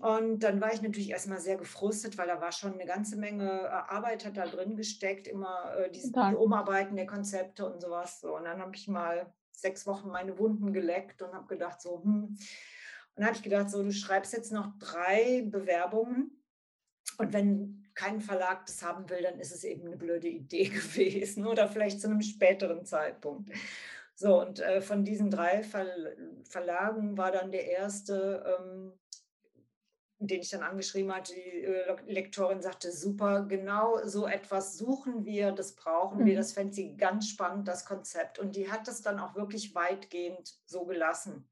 Und 0.00 0.40
dann 0.40 0.60
war 0.60 0.72
ich 0.72 0.82
natürlich 0.82 1.10
erstmal 1.10 1.40
sehr 1.40 1.56
gefrustet, 1.56 2.18
weil 2.18 2.26
da 2.26 2.40
war 2.40 2.52
schon 2.52 2.74
eine 2.74 2.86
ganze 2.86 3.16
Menge 3.16 3.62
äh, 3.62 3.68
Arbeit 3.68 4.24
hat 4.24 4.36
da 4.36 4.46
drin 4.46 4.76
gesteckt, 4.76 5.26
immer 5.28 5.74
äh, 5.76 5.90
diese, 5.90 6.12
die 6.12 6.34
Umarbeiten 6.34 6.96
der 6.96 7.06
Konzepte 7.06 7.66
und 7.66 7.80
sowas. 7.80 8.20
So. 8.20 8.36
Und 8.36 8.44
dann 8.44 8.60
habe 8.60 8.74
ich 8.74 8.88
mal 8.88 9.32
sechs 9.56 9.86
Wochen 9.86 10.08
meine 10.08 10.38
Wunden 10.38 10.72
geleckt 10.72 11.22
und 11.22 11.32
habe 11.32 11.46
gedacht, 11.46 11.80
so, 11.80 12.02
hm. 12.02 12.36
Und 13.16 13.24
habe 13.24 13.34
ich 13.34 13.42
gedacht, 13.42 13.70
so, 13.70 13.82
du 13.82 13.92
schreibst 13.92 14.34
jetzt 14.34 14.52
noch 14.52 14.78
drei 14.78 15.42
Bewerbungen. 15.46 16.42
Und 17.16 17.32
wenn 17.32 17.86
kein 17.94 18.20
Verlag 18.20 18.66
das 18.66 18.82
haben 18.82 19.08
will, 19.08 19.22
dann 19.22 19.40
ist 19.40 19.52
es 19.52 19.64
eben 19.64 19.86
eine 19.86 19.96
blöde 19.96 20.28
Idee 20.28 20.64
gewesen 20.68 21.46
oder 21.46 21.68
vielleicht 21.68 22.00
zu 22.00 22.08
einem 22.08 22.20
späteren 22.20 22.84
Zeitpunkt. 22.84 23.50
So, 24.14 24.40
und 24.40 24.60
äh, 24.60 24.80
von 24.80 25.04
diesen 25.04 25.30
drei 25.30 25.62
Verlagen 25.62 27.18
war 27.18 27.32
dann 27.32 27.50
der 27.50 27.66
erste 27.66 28.58
ähm, 28.58 28.92
den 30.18 30.40
ich 30.40 30.50
dann 30.50 30.62
angeschrieben 30.62 31.14
hatte, 31.14 31.34
die 31.34 31.64
äh, 31.64 31.96
Lektorin 32.06 32.62
sagte, 32.62 32.90
super, 32.90 33.42
genau 33.42 33.98
so 34.04 34.26
etwas 34.26 34.78
suchen 34.78 35.24
wir, 35.24 35.52
das 35.52 35.74
brauchen 35.74 36.20
mhm. 36.20 36.26
wir, 36.26 36.36
das 36.36 36.52
fände 36.52 36.72
sie 36.72 36.96
ganz 36.96 37.28
spannend, 37.28 37.68
das 37.68 37.84
Konzept. 37.84 38.38
Und 38.38 38.56
die 38.56 38.70
hat 38.70 38.88
das 38.88 39.02
dann 39.02 39.20
auch 39.20 39.34
wirklich 39.34 39.74
weitgehend 39.74 40.54
so 40.64 40.84
gelassen. 40.86 41.46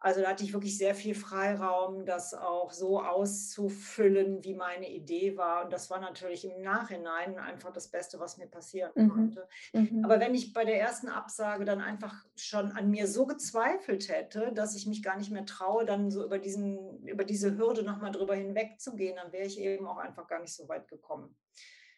Also 0.00 0.20
da 0.20 0.28
hatte 0.28 0.44
ich 0.44 0.52
wirklich 0.52 0.78
sehr 0.78 0.94
viel 0.94 1.14
Freiraum, 1.14 2.06
das 2.06 2.32
auch 2.32 2.72
so 2.72 3.02
auszufüllen, 3.02 4.44
wie 4.44 4.54
meine 4.54 4.88
Idee 4.88 5.36
war. 5.36 5.64
Und 5.64 5.72
das 5.72 5.90
war 5.90 5.98
natürlich 5.98 6.44
im 6.44 6.62
Nachhinein 6.62 7.36
einfach 7.38 7.72
das 7.72 7.88
Beste, 7.88 8.20
was 8.20 8.38
mir 8.38 8.46
passieren 8.46 8.92
mhm. 8.94 9.08
konnte. 9.08 9.48
Mhm. 9.72 10.04
Aber 10.04 10.20
wenn 10.20 10.36
ich 10.36 10.52
bei 10.52 10.64
der 10.64 10.80
ersten 10.80 11.08
Absage 11.08 11.64
dann 11.64 11.80
einfach 11.80 12.14
schon 12.36 12.70
an 12.72 12.90
mir 12.90 13.08
so 13.08 13.26
gezweifelt 13.26 14.08
hätte, 14.08 14.52
dass 14.52 14.76
ich 14.76 14.86
mich 14.86 15.02
gar 15.02 15.16
nicht 15.16 15.32
mehr 15.32 15.46
traue, 15.46 15.84
dann 15.84 16.12
so 16.12 16.24
über, 16.24 16.38
diesen, 16.38 17.04
über 17.04 17.24
diese 17.24 17.58
Hürde 17.58 17.82
nochmal 17.82 18.12
drüber 18.12 18.36
hinwegzugehen, 18.36 19.16
dann 19.16 19.32
wäre 19.32 19.46
ich 19.46 19.58
eben 19.58 19.86
auch 19.88 19.98
einfach 19.98 20.28
gar 20.28 20.40
nicht 20.40 20.54
so 20.54 20.68
weit 20.68 20.86
gekommen. 20.86 21.36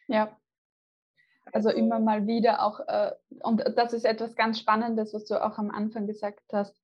Ja, 0.06 0.38
also, 1.52 1.68
also 1.68 1.78
immer 1.78 1.98
mal 1.98 2.26
wieder 2.26 2.62
auch, 2.62 2.80
äh, 2.86 3.12
und 3.42 3.62
das 3.76 3.92
ist 3.92 4.04
etwas 4.04 4.36
ganz 4.36 4.58
Spannendes, 4.58 5.12
was 5.14 5.24
du 5.24 5.42
auch 5.42 5.58
am 5.58 5.70
Anfang 5.70 6.06
gesagt 6.06 6.52
hast, 6.52 6.79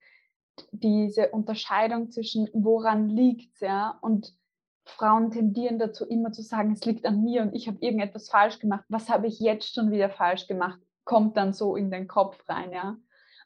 diese 0.72 1.30
Unterscheidung 1.30 2.10
zwischen 2.10 2.48
woran 2.52 3.08
liegt 3.08 3.54
es, 3.54 3.60
ja, 3.60 3.98
und 4.00 4.34
Frauen 4.84 5.30
tendieren 5.30 5.78
dazu 5.78 6.06
immer 6.06 6.32
zu 6.32 6.42
sagen, 6.42 6.72
es 6.72 6.84
liegt 6.84 7.06
an 7.06 7.22
mir 7.22 7.42
und 7.42 7.54
ich 7.54 7.66
habe 7.66 7.78
irgendetwas 7.80 8.28
falsch 8.28 8.60
gemacht. 8.60 8.84
Was 8.88 9.08
habe 9.08 9.26
ich 9.26 9.40
jetzt 9.40 9.75
schon 9.75 9.90
wieder 9.90 10.10
falsch 10.10 10.46
gemacht? 10.46 10.78
Kommt 11.04 11.36
dann 11.36 11.52
so 11.52 11.76
in 11.76 11.90
den 11.90 12.06
Kopf 12.06 12.38
rein, 12.48 12.72
ja. 12.72 12.96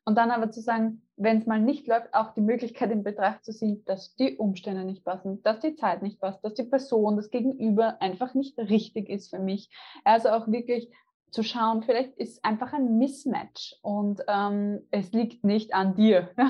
Und 0.05 0.17
dann 0.17 0.31
aber 0.31 0.51
zu 0.51 0.61
sagen, 0.61 1.03
wenn 1.17 1.39
es 1.39 1.47
mal 1.47 1.61
nicht 1.61 1.87
läuft, 1.87 2.15
auch 2.15 2.33
die 2.33 2.41
Möglichkeit 2.41 2.91
in 2.91 3.05
Betracht 3.05 3.45
zu 3.45 3.53
ziehen, 3.53 3.85
dass 3.85 4.15
die 4.17 4.37
Umstände 4.37 4.85
nicht 4.85 5.05
passen, 5.05 5.43
dass 5.43 5.61
die 5.61 5.77
Zeit 5.77 6.03
nicht 6.03 6.21
passt, 6.21 6.43
dass 6.45 6.55
die 6.55 6.65
Person, 6.65 7.17
das 7.17 7.31
Gegenüber 7.31 8.01
einfach 8.01 8.35
nicht 8.35 8.59
richtig 8.59 9.09
ist 9.09 9.29
für 9.29 9.39
mich. 9.39 9.71
Also 10.05 10.31
auch 10.31 10.49
wirklich 10.49 10.91
zu 11.31 11.43
schauen, 11.43 11.83
vielleicht 11.83 12.17
ist 12.17 12.45
einfach 12.45 12.73
ein 12.73 12.99
Mismatch 12.99 13.77
und 13.83 14.21
ähm, 14.29 14.87
es 14.91 15.13
liegt 15.13 15.45
nicht 15.45 15.75
an 15.75 15.95
dir. 15.95 16.31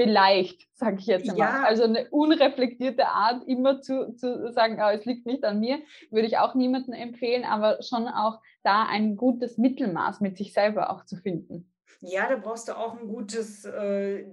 vielleicht, 0.00 0.66
sage 0.72 0.96
ich 0.98 1.06
jetzt 1.06 1.28
einmal. 1.28 1.48
Ja. 1.48 1.62
Also 1.64 1.84
eine 1.84 2.08
unreflektierte 2.10 3.06
Art, 3.06 3.46
immer 3.46 3.82
zu, 3.82 4.14
zu 4.14 4.50
sagen, 4.50 4.78
oh, 4.80 4.88
es 4.88 5.04
liegt 5.04 5.26
nicht 5.26 5.44
an 5.44 5.60
mir, 5.60 5.78
würde 6.10 6.26
ich 6.26 6.38
auch 6.38 6.54
niemandem 6.54 6.94
empfehlen, 6.94 7.44
aber 7.44 7.82
schon 7.82 8.08
auch 8.08 8.40
da 8.62 8.84
ein 8.84 9.16
gutes 9.16 9.58
Mittelmaß 9.58 10.20
mit 10.20 10.38
sich 10.38 10.54
selber 10.54 10.90
auch 10.90 11.04
zu 11.04 11.16
finden. 11.16 11.70
Ja, 12.02 12.30
da 12.30 12.36
brauchst 12.36 12.68
du 12.68 12.78
auch 12.78 12.98
ein 12.98 13.08
gutes, 13.08 13.66
äh, 13.66 14.24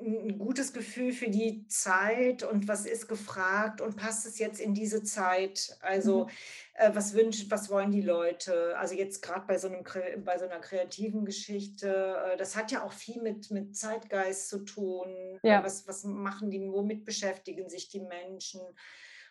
ein 0.00 0.38
gutes 0.38 0.72
Gefühl 0.72 1.10
für 1.10 1.28
die 1.28 1.66
Zeit 1.66 2.44
und 2.44 2.68
was 2.68 2.86
ist 2.86 3.08
gefragt 3.08 3.80
und 3.80 3.96
passt 3.96 4.24
es 4.24 4.38
jetzt 4.38 4.60
in 4.60 4.72
diese 4.72 5.02
Zeit? 5.02 5.76
Also 5.80 6.26
mhm. 6.26 6.30
Äh, 6.78 6.94
was 6.94 7.14
wünschen, 7.14 7.50
was 7.50 7.70
wollen 7.70 7.90
die 7.90 8.02
Leute? 8.02 8.76
Also 8.78 8.94
jetzt 8.94 9.20
gerade 9.20 9.46
bei 9.46 9.58
so 9.58 9.68
bei 9.68 10.38
so 10.38 10.44
einer 10.44 10.60
kreativen 10.60 11.24
Geschichte, 11.24 12.16
äh, 12.32 12.36
das 12.36 12.56
hat 12.56 12.70
ja 12.70 12.84
auch 12.84 12.92
viel 12.92 13.20
mit, 13.20 13.50
mit 13.50 13.76
Zeitgeist 13.76 14.48
zu 14.48 14.60
tun. 14.64 15.40
Ja. 15.42 15.62
Was, 15.64 15.86
was 15.88 16.04
machen 16.04 16.50
die, 16.50 16.60
womit 16.70 17.04
beschäftigen 17.04 17.68
sich 17.68 17.88
die 17.88 18.00
Menschen? 18.00 18.60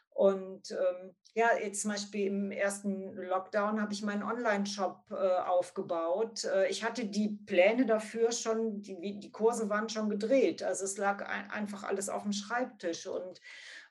Und 0.09 0.71
ähm, 0.71 1.15
ja, 1.35 1.49
jetzt 1.61 1.83
zum 1.83 1.91
Beispiel 1.91 2.25
im 2.25 2.51
ersten 2.51 3.13
Lockdown 3.13 3.79
habe 3.79 3.93
ich 3.93 4.01
meinen 4.01 4.23
Online-Shop 4.23 5.11
äh, 5.11 5.13
aufgebaut. 5.13 6.43
Äh, 6.45 6.69
ich 6.69 6.83
hatte 6.83 7.05
die 7.05 7.37
Pläne 7.45 7.85
dafür 7.85 8.31
schon, 8.31 8.81
die, 8.81 9.19
die 9.19 9.31
Kurse 9.31 9.69
waren 9.69 9.89
schon 9.89 10.09
gedreht. 10.09 10.63
Also 10.63 10.85
es 10.85 10.97
lag 10.97 11.23
ein, 11.23 11.51
einfach 11.51 11.83
alles 11.83 12.09
auf 12.09 12.23
dem 12.23 12.33
Schreibtisch. 12.33 13.05
Und 13.05 13.39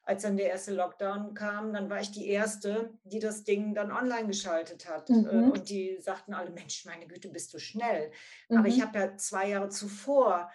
als 0.07 0.23
dann 0.23 0.37
der 0.37 0.51
erste 0.51 0.73
Lockdown 0.73 1.35
kam, 1.35 1.73
dann 1.73 1.91
war 1.91 2.01
ich 2.01 2.13
die 2.13 2.29
Erste, 2.29 2.91
die 3.03 3.19
das 3.19 3.43
Ding 3.43 3.75
dann 3.75 3.91
online 3.91 4.29
geschaltet 4.29 4.89
hat. 4.89 5.11
Äh, 5.11 5.15
mhm. 5.15 5.51
Und 5.51 5.69
die 5.69 5.99
sagten 6.01 6.33
alle, 6.33 6.51
Mensch, 6.51 6.85
meine 6.87 7.09
Güte, 7.09 7.29
bist 7.29 7.53
du 7.53 7.59
schnell. 7.59 8.13
Mhm. 8.49 8.59
Aber 8.59 8.69
ich 8.69 8.79
mhm. 8.79 8.83
habe 8.83 8.99
ja 8.99 9.17
zwei 9.17 9.49
Jahre 9.49 9.69
zuvor 9.69 10.49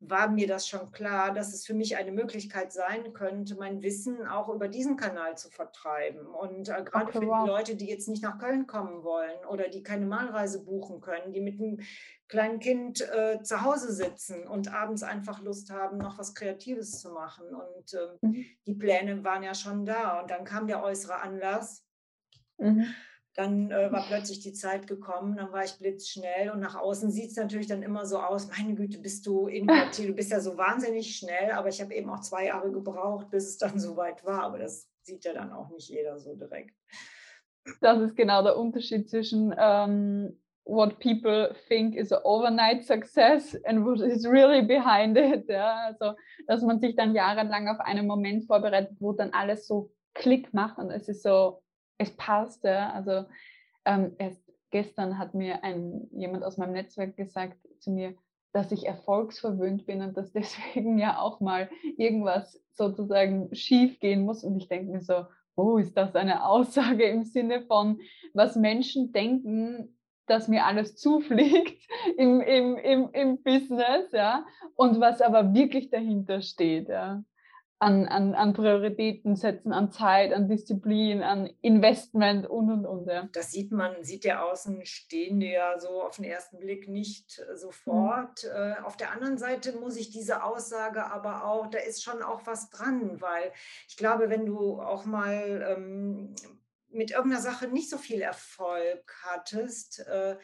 war 0.00 0.28
mir 0.28 0.46
das 0.46 0.68
schon 0.68 0.92
klar, 0.92 1.32
dass 1.32 1.52
es 1.52 1.66
für 1.66 1.74
mich 1.74 1.96
eine 1.96 2.12
Möglichkeit 2.12 2.72
sein 2.72 3.12
könnte, 3.12 3.56
mein 3.56 3.82
Wissen 3.82 4.26
auch 4.26 4.48
über 4.48 4.68
diesen 4.68 4.96
Kanal 4.96 5.36
zu 5.36 5.50
vertreiben. 5.50 6.26
Und 6.26 6.68
äh, 6.68 6.84
gerade 6.84 7.06
okay, 7.06 7.18
für 7.18 7.26
wow. 7.26 7.44
die 7.44 7.50
Leute, 7.50 7.76
die 7.76 7.88
jetzt 7.88 8.08
nicht 8.08 8.22
nach 8.22 8.38
Köln 8.38 8.66
kommen 8.66 9.02
wollen 9.02 9.44
oder 9.50 9.68
die 9.68 9.82
keine 9.82 10.06
Malreise 10.06 10.64
buchen 10.64 11.00
können, 11.00 11.32
die 11.32 11.40
mit 11.40 11.60
einem 11.60 11.80
kleinen 12.28 12.60
Kind 12.60 13.00
äh, 13.12 13.42
zu 13.42 13.62
Hause 13.62 13.92
sitzen 13.92 14.46
und 14.46 14.72
abends 14.72 15.02
einfach 15.02 15.42
Lust 15.42 15.70
haben, 15.70 15.98
noch 15.98 16.18
was 16.18 16.34
Kreatives 16.34 17.00
zu 17.00 17.10
machen. 17.10 17.46
Und 17.48 17.94
äh, 17.94 18.26
mhm. 18.26 18.44
die 18.66 18.74
Pläne 18.74 19.24
waren 19.24 19.42
ja 19.42 19.54
schon 19.54 19.84
da. 19.84 20.20
Und 20.20 20.30
dann 20.30 20.44
kam 20.44 20.68
der 20.68 20.84
äußere 20.84 21.20
Anlass. 21.20 21.84
Mhm. 22.58 22.86
Dann 23.38 23.70
äh, 23.70 23.92
war 23.92 24.04
plötzlich 24.08 24.40
die 24.40 24.52
Zeit 24.52 24.88
gekommen, 24.88 25.36
dann 25.36 25.52
war 25.52 25.62
ich 25.62 25.78
blitzschnell 25.78 26.50
und 26.50 26.58
nach 26.58 26.74
außen 26.74 27.12
sieht 27.12 27.30
es 27.30 27.36
natürlich 27.36 27.68
dann 27.68 27.84
immer 27.84 28.04
so 28.04 28.18
aus, 28.18 28.48
meine 28.48 28.74
Güte, 28.74 28.98
bist 28.98 29.24
du 29.26 29.46
innovativ, 29.46 30.06
du 30.08 30.12
bist 30.12 30.32
ja 30.32 30.40
so 30.40 30.58
wahnsinnig 30.58 31.16
schnell, 31.16 31.52
aber 31.52 31.68
ich 31.68 31.80
habe 31.80 31.94
eben 31.94 32.10
auch 32.10 32.18
zwei 32.18 32.46
Jahre 32.46 32.72
gebraucht, 32.72 33.30
bis 33.30 33.46
es 33.46 33.56
dann 33.56 33.78
soweit 33.78 34.24
war, 34.24 34.42
aber 34.42 34.58
das 34.58 34.90
sieht 35.02 35.24
ja 35.24 35.34
dann 35.34 35.52
auch 35.52 35.70
nicht 35.70 35.88
jeder 35.88 36.18
so 36.18 36.34
direkt. 36.34 36.74
Das 37.80 38.00
ist 38.00 38.16
genau 38.16 38.42
der 38.42 38.56
Unterschied 38.56 39.08
zwischen 39.08 39.54
ähm, 39.56 40.36
what 40.64 40.98
people 40.98 41.54
think 41.68 41.94
is 41.94 42.10
an 42.10 42.22
overnight 42.24 42.84
success 42.84 43.56
and 43.66 43.84
what 43.84 44.00
is 44.00 44.26
really 44.26 44.62
behind 44.62 45.16
it. 45.16 45.48
Ja? 45.48 45.86
Also, 45.86 46.18
dass 46.48 46.62
man 46.62 46.80
sich 46.80 46.96
dann 46.96 47.14
jahrelang 47.14 47.68
auf 47.68 47.78
einen 47.78 48.08
Moment 48.08 48.46
vorbereitet, 48.46 48.96
wo 48.98 49.12
dann 49.12 49.30
alles 49.30 49.68
so 49.68 49.92
Klick 50.14 50.52
macht 50.52 50.78
und 50.78 50.90
es 50.90 51.08
ist 51.08 51.22
so, 51.22 51.62
es 51.98 52.16
passt. 52.16 52.64
Ja? 52.64 52.92
Also 52.92 53.24
ähm, 53.84 54.14
erst 54.18 54.42
gestern 54.70 55.18
hat 55.18 55.34
mir 55.34 55.64
ein, 55.64 56.08
jemand 56.12 56.44
aus 56.44 56.56
meinem 56.56 56.72
Netzwerk 56.72 57.16
gesagt 57.16 57.58
zu 57.80 57.90
mir, 57.90 58.14
dass 58.52 58.72
ich 58.72 58.86
erfolgsverwöhnt 58.86 59.86
bin 59.86 60.02
und 60.02 60.16
dass 60.16 60.32
deswegen 60.32 60.98
ja 60.98 61.18
auch 61.18 61.40
mal 61.40 61.68
irgendwas 61.96 62.62
sozusagen 62.72 63.54
schief 63.54 64.00
gehen 64.00 64.24
muss. 64.24 64.44
Und 64.44 64.56
ich 64.56 64.68
denke 64.68 64.92
mir 64.92 65.00
so, 65.00 65.24
oh, 65.56 65.76
ist 65.76 65.96
das 65.96 66.14
eine 66.14 66.46
Aussage 66.46 67.04
im 67.04 67.24
Sinne 67.24 67.62
von, 67.62 68.00
was 68.32 68.56
Menschen 68.56 69.12
denken, 69.12 69.96
dass 70.26 70.46
mir 70.46 70.66
alles 70.66 70.94
zufliegt 70.96 71.82
im, 72.16 72.40
im, 72.40 72.76
im, 72.76 73.10
im 73.12 73.42
Business, 73.42 74.12
ja, 74.12 74.46
und 74.74 75.00
was 75.00 75.20
aber 75.20 75.54
wirklich 75.54 75.90
dahinter 75.90 76.42
steht, 76.42 76.88
ja 76.88 77.24
an, 77.80 78.06
an, 78.06 78.34
an 78.34 78.52
Prioritäten 78.54 79.36
setzen, 79.36 79.72
an 79.72 79.92
Zeit, 79.92 80.32
an 80.32 80.48
Disziplin, 80.48 81.22
an 81.22 81.48
Investment 81.60 82.46
und 82.46 82.70
und 82.70 82.86
und. 82.86 83.06
Ja. 83.06 83.28
Das 83.32 83.52
sieht 83.52 83.70
man, 83.70 84.02
sieht 84.02 84.24
der 84.24 84.44
Außenstehende 84.44 85.46
ja 85.46 85.78
so 85.78 86.02
auf 86.02 86.16
den 86.16 86.24
ersten 86.24 86.58
Blick 86.58 86.88
nicht 86.88 87.38
äh, 87.38 87.56
sofort. 87.56 88.44
Mhm. 88.44 88.84
auf 88.84 88.96
der 88.96 89.12
anderen 89.12 89.38
Seite 89.38 89.72
muss 89.78 89.96
ich 89.96 90.10
diese 90.10 90.42
Aussage 90.42 91.06
aber 91.06 91.44
auch, 91.44 91.68
da 91.68 91.78
ist 91.78 92.02
schon 92.02 92.22
auch 92.22 92.46
was 92.46 92.70
dran, 92.70 93.20
weil 93.20 93.52
ich 93.88 93.96
glaube, 93.96 94.30
wenn 94.30 94.46
du 94.46 94.80
auch 94.80 95.04
mal 95.04 95.76
ähm, 95.76 96.34
mit 96.90 97.10
irgendeiner 97.10 97.42
Sache 97.42 97.68
nicht 97.68 97.90
so 97.90 97.98
viel 97.98 98.20
Erfolg 98.20 99.14
hattest, 99.24 100.00
äh, 100.00 100.36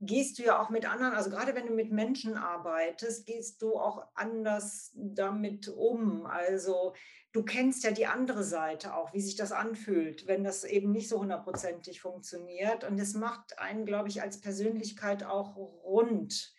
gehst 0.00 0.38
du 0.38 0.42
ja 0.42 0.60
auch 0.60 0.68
mit 0.68 0.90
anderen, 0.90 1.14
also 1.14 1.30
gerade 1.30 1.54
wenn 1.54 1.66
du 1.66 1.72
mit 1.72 1.90
Menschen 1.90 2.36
arbeitest, 2.36 3.26
gehst 3.26 3.62
du 3.62 3.76
auch 3.76 4.06
anders 4.14 4.92
damit 4.94 5.68
um. 5.68 6.26
Also 6.26 6.92
du 7.32 7.42
kennst 7.42 7.84
ja 7.84 7.90
die 7.90 8.06
andere 8.06 8.44
Seite 8.44 8.94
auch, 8.94 9.14
wie 9.14 9.20
sich 9.20 9.36
das 9.36 9.52
anfühlt, 9.52 10.26
wenn 10.26 10.44
das 10.44 10.64
eben 10.64 10.92
nicht 10.92 11.08
so 11.08 11.20
hundertprozentig 11.20 12.00
funktioniert. 12.00 12.84
Und 12.84 12.98
es 12.98 13.14
macht 13.14 13.58
einen, 13.58 13.86
glaube 13.86 14.08
ich, 14.08 14.22
als 14.22 14.40
Persönlichkeit 14.40 15.24
auch 15.24 15.56
rund. 15.56 16.52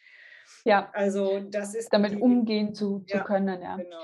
Ja, 0.64 0.90
also 0.94 1.40
das 1.40 1.76
ist 1.76 1.94
damit 1.94 2.14
die, 2.14 2.18
umgehen 2.18 2.74
zu, 2.74 3.00
zu 3.08 3.18
ja, 3.18 3.24
können. 3.24 3.62
Ja. 3.62 3.78
Genau. 3.78 4.04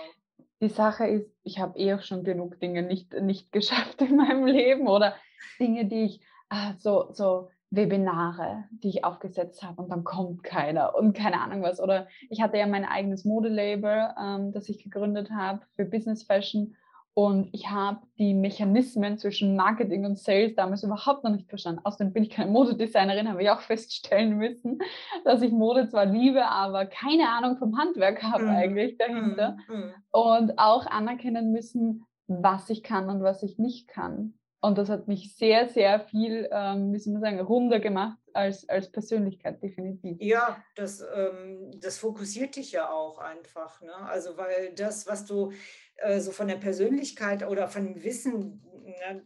Die 0.62 0.70
Sache 0.70 1.08
ist, 1.08 1.30
ich 1.44 1.60
habe 1.60 1.78
eh 1.78 1.94
auch 1.96 2.04
schon 2.04 2.24
genug 2.24 2.60
Dinge 2.60 2.84
nicht, 2.84 3.14
nicht 3.14 3.52
geschafft 3.52 4.02
in 4.02 4.16
meinem 4.16 4.46
Leben 4.46 4.88
oder 4.88 5.16
Dinge, 5.60 5.86
die 5.86 6.04
ich 6.04 6.22
ah, 6.50 6.74
so, 6.78 7.12
so 7.12 7.50
Webinare, 7.76 8.66
die 8.70 8.90
ich 8.90 9.04
aufgesetzt 9.04 9.64
habe 9.64 9.82
und 9.82 9.90
dann 9.90 10.04
kommt 10.04 10.44
keiner 10.44 10.96
und 10.96 11.14
keine 11.14 11.42
Ahnung 11.42 11.64
was. 11.64 11.80
Oder 11.80 12.08
ich 12.30 12.42
hatte 12.42 12.58
ja 12.58 12.68
mein 12.68 12.86
eigenes 12.86 13.26
Modelabel, 13.26 14.14
ähm, 14.22 14.52
das 14.52 14.70
ich 14.70 14.84
gegründet 14.84 15.32
habe 15.32 15.62
für 15.76 15.86
Business 15.86 16.24
Fashion 16.24 16.76
und 17.16 17.50
ich 17.52 17.70
habe 17.70 18.00
die 18.18 18.34
Mechanismen 18.34 19.20
zwischen 19.20 19.56
Marketing 19.56 20.04
und 20.06 20.18
Sales 20.18 20.56
damals 20.56 20.84
überhaupt 20.84 21.24
noch 21.24 21.32
nicht 21.32 21.48
verstanden. 21.48 21.82
Außerdem 21.84 22.12
bin 22.12 22.24
ich 22.24 22.32
keine 22.32 22.50
Modedesignerin, 22.52 23.30
habe 23.30 23.44
ich 23.44 23.50
auch 23.50 23.62
feststellen 23.62 24.38
müssen, 24.38 24.80
dass 25.24 25.42
ich 25.42 25.52
Mode 25.52 25.88
zwar 25.88 26.06
liebe, 26.06 26.46
aber 26.46 26.86
keine 26.86 27.30
Ahnung 27.30 27.58
vom 27.58 27.78
Handwerk 27.78 28.24
habe 28.24 28.46
mhm. 28.46 28.50
eigentlich 28.50 28.98
dahinter. 28.98 29.58
Mhm. 29.68 29.94
Und 30.12 30.60
auch 30.60 30.88
anerkennen 30.88 31.52
müssen, 31.52 32.06
was 32.28 32.70
ich 32.70 32.82
kann 32.82 33.10
und 33.10 33.22
was 33.22 33.44
ich 33.44 33.60
nicht 33.60 33.88
kann. 33.88 34.34
Und 34.64 34.78
das 34.78 34.88
hat 34.88 35.10
mich 35.10 35.36
sehr, 35.36 35.68
sehr 35.68 36.00
viel, 36.00 36.48
ähm, 36.50 36.94
wie 36.94 36.98
soll 36.98 37.12
man 37.12 37.22
sagen, 37.22 37.42
runder 37.42 37.82
gemacht 37.82 38.18
als, 38.32 38.68
als 38.70 38.90
Persönlichkeit, 38.90 39.62
definitiv. 39.62 40.16
Ja, 40.22 40.64
das, 40.76 41.06
ähm, 41.14 41.70
das 41.82 41.98
fokussiert 41.98 42.56
dich 42.56 42.72
ja 42.72 42.90
auch 42.90 43.18
einfach. 43.18 43.82
Ne? 43.82 43.94
Also, 43.94 44.38
weil 44.38 44.74
das, 44.74 45.06
was 45.06 45.26
du 45.26 45.52
äh, 45.98 46.22
so 46.22 46.32
von 46.32 46.48
der 46.48 46.56
Persönlichkeit 46.56 47.46
oder 47.46 47.68
von 47.68 48.02
Wissen, 48.06 48.64
ne, 48.86 49.22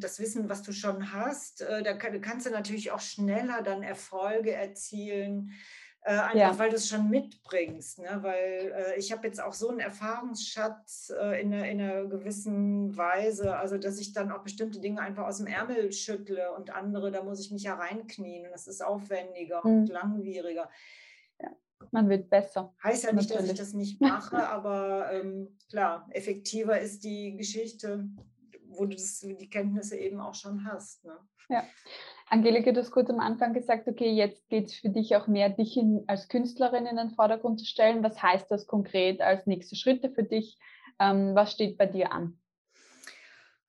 das 0.00 0.18
Wissen, 0.18 0.48
was 0.48 0.62
du 0.62 0.72
schon 0.72 1.12
hast, 1.12 1.62
äh, 1.62 1.84
da 1.84 1.92
kann, 1.92 2.20
kannst 2.20 2.46
du 2.46 2.50
natürlich 2.50 2.90
auch 2.90 2.98
schneller 2.98 3.62
dann 3.62 3.84
Erfolge 3.84 4.52
erzielen 4.52 5.52
äh, 6.02 6.12
einfach 6.12 6.34
ja. 6.34 6.58
weil 6.58 6.70
du 6.70 6.76
es 6.76 6.88
schon 6.88 7.10
mitbringst. 7.10 7.98
Ne? 7.98 8.18
Weil 8.22 8.72
äh, 8.74 8.98
ich 8.98 9.12
habe 9.12 9.26
jetzt 9.26 9.42
auch 9.42 9.52
so 9.52 9.68
einen 9.68 9.80
Erfahrungsschatz 9.80 11.12
äh, 11.14 11.42
in, 11.42 11.52
einer, 11.52 11.68
in, 11.68 11.80
einer, 11.80 12.04
gewissen 12.06 12.96
Weise, 12.96 13.56
also 13.56 13.76
dass 13.76 13.98
ich 13.98 14.12
dann 14.12 14.32
auch 14.32 14.42
bestimmte 14.42 14.80
Dinge 14.80 15.00
einfach 15.00 15.26
aus 15.26 15.38
dem 15.38 15.46
Ärmel 15.46 15.92
schüttle 15.92 16.52
und 16.54 16.74
andere, 16.74 17.10
da 17.10 17.22
muss 17.22 17.40
ich 17.40 17.50
mich 17.50 17.64
ja 17.64 17.74
reinknien 17.74 18.46
und 18.46 18.52
das 18.52 18.66
ist 18.66 18.82
aufwendiger 18.82 19.60
mhm. 19.62 19.80
und 19.80 19.86
langwieriger. 19.88 20.70
Ja. 21.38 21.50
Man 21.90 22.08
wird 22.08 22.30
besser. 22.30 22.74
Heißt 22.82 23.04
ja 23.04 23.12
nicht, 23.12 23.28
Natürlich. 23.28 23.50
dass 23.50 23.58
ich 23.58 23.66
das 23.66 23.74
nicht 23.74 24.00
mache, 24.00 24.48
aber 24.48 25.12
ähm, 25.12 25.58
klar, 25.68 26.08
effektiver 26.12 26.80
ist 26.80 27.04
die 27.04 27.36
Geschichte, 27.36 28.08
wo 28.70 28.84
du 28.86 28.94
das, 28.94 29.20
die 29.20 29.50
Kenntnisse 29.50 29.96
eben 29.96 30.20
auch 30.20 30.34
schon 30.34 30.64
hast. 30.64 31.04
Ne? 31.04 31.16
Ja. 31.48 31.64
Angelika, 32.28 32.70
du 32.70 32.80
hast 32.80 32.92
kurz 32.92 33.10
am 33.10 33.20
Anfang 33.20 33.54
gesagt, 33.54 33.88
okay, 33.88 34.10
jetzt 34.10 34.48
geht 34.48 34.66
es 34.66 34.74
für 34.74 34.88
dich 34.88 35.16
auch 35.16 35.26
mehr, 35.26 35.48
dich 35.50 35.76
in, 35.76 36.04
als 36.06 36.28
Künstlerin 36.28 36.86
in 36.86 36.96
den 36.96 37.10
Vordergrund 37.10 37.58
zu 37.58 37.66
stellen. 37.66 38.04
Was 38.04 38.22
heißt 38.22 38.50
das 38.50 38.66
konkret 38.66 39.20
als 39.20 39.46
nächste 39.46 39.74
Schritte 39.74 40.10
für 40.10 40.22
dich? 40.22 40.58
Ähm, 41.00 41.34
was 41.34 41.52
steht 41.52 41.76
bei 41.76 41.86
dir 41.86 42.12
an? 42.12 42.38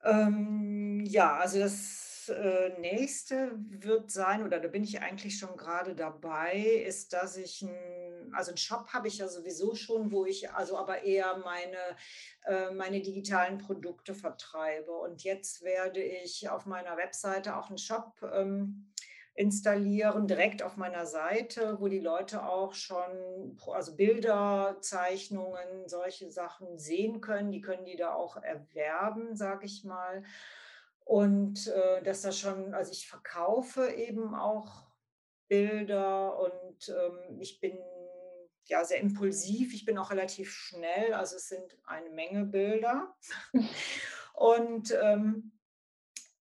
Ähm, 0.04 1.04
ja, 1.06 1.36
also 1.38 1.60
das 1.60 2.01
äh, 2.30 2.78
nächste 2.80 3.52
wird 3.56 4.12
sein, 4.12 4.44
oder 4.44 4.60
da 4.60 4.68
bin 4.68 4.84
ich 4.84 5.02
eigentlich 5.02 5.38
schon 5.38 5.58
gerade 5.58 5.96
dabei, 5.96 6.60
ist, 6.60 7.14
dass 7.14 7.38
ich 7.38 7.62
ein, 7.62 8.34
also 8.34 8.52
einen 8.52 8.58
Shop 8.58 8.88
habe 8.94 9.08
ich 9.08 9.18
ja 9.18 9.28
sowieso 9.28 9.76
schon, 9.76 10.12
wo 10.12 10.26
ich 10.26 10.52
also 10.52 10.78
aber 10.78 11.04
eher 11.04 11.38
meine, 11.38 11.78
äh, 12.46 12.72
meine 12.72 13.02
digitalen 13.02 13.58
Produkte 13.58 14.14
vertreibe. 14.14 14.92
Und 14.92 15.24
jetzt 15.24 15.64
werde 15.64 16.02
ich 16.02 16.50
auf 16.50 16.66
meiner 16.66 16.98
Webseite 16.98 17.58
auch 17.58 17.70
einen 17.70 17.78
Shop 17.78 18.14
ähm, 18.34 18.92
installieren, 19.34 20.28
direkt 20.28 20.62
auf 20.62 20.78
meiner 20.78 21.06
Seite, 21.06 21.80
wo 21.80 21.88
die 21.88 22.00
Leute 22.00 22.44
auch 22.46 22.74
schon 22.74 23.58
also 23.68 23.96
Bilder, 23.96 24.78
Zeichnungen, 24.82 25.88
solche 25.88 26.30
Sachen 26.30 26.78
sehen 26.78 27.22
können. 27.22 27.52
Die 27.52 27.62
können 27.62 27.86
die 27.86 27.96
da 27.96 28.14
auch 28.14 28.38
erwerben, 28.38 29.36
sage 29.36 29.66
ich 29.66 29.84
mal. 29.84 30.24
Und 31.06 31.68
äh, 31.68 32.02
dass 32.04 32.22
da 32.22 32.32
schon, 32.32 32.74
also 32.74 32.92
ich 32.92 33.08
verkaufe 33.08 33.90
eben 33.90 34.34
auch 34.34 34.88
Bilder 35.48 36.40
und 36.40 36.90
ähm, 36.90 37.40
ich 37.42 37.60
bin 37.60 37.78
ja 38.66 38.86
sehr 38.86 39.00
impulsiv, 39.02 39.74
ich 39.74 39.84
bin 39.84 39.98
auch 39.98 40.12
relativ 40.12 40.52
schnell, 40.52 41.14
also 41.14 41.36
es 41.36 41.50
sind 41.50 41.78
eine 41.84 42.10
Menge 42.10 42.46
Bilder. 42.46 43.14
und 44.34 44.96
ähm, 45.02 45.52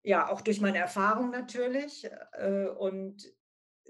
ja, 0.04 0.30
auch 0.30 0.42
durch 0.42 0.62
meine 0.62 0.80
Erfahrung 0.80 1.32
natürlich. 1.32 2.10
Äh, 2.34 2.68
und 2.68 3.34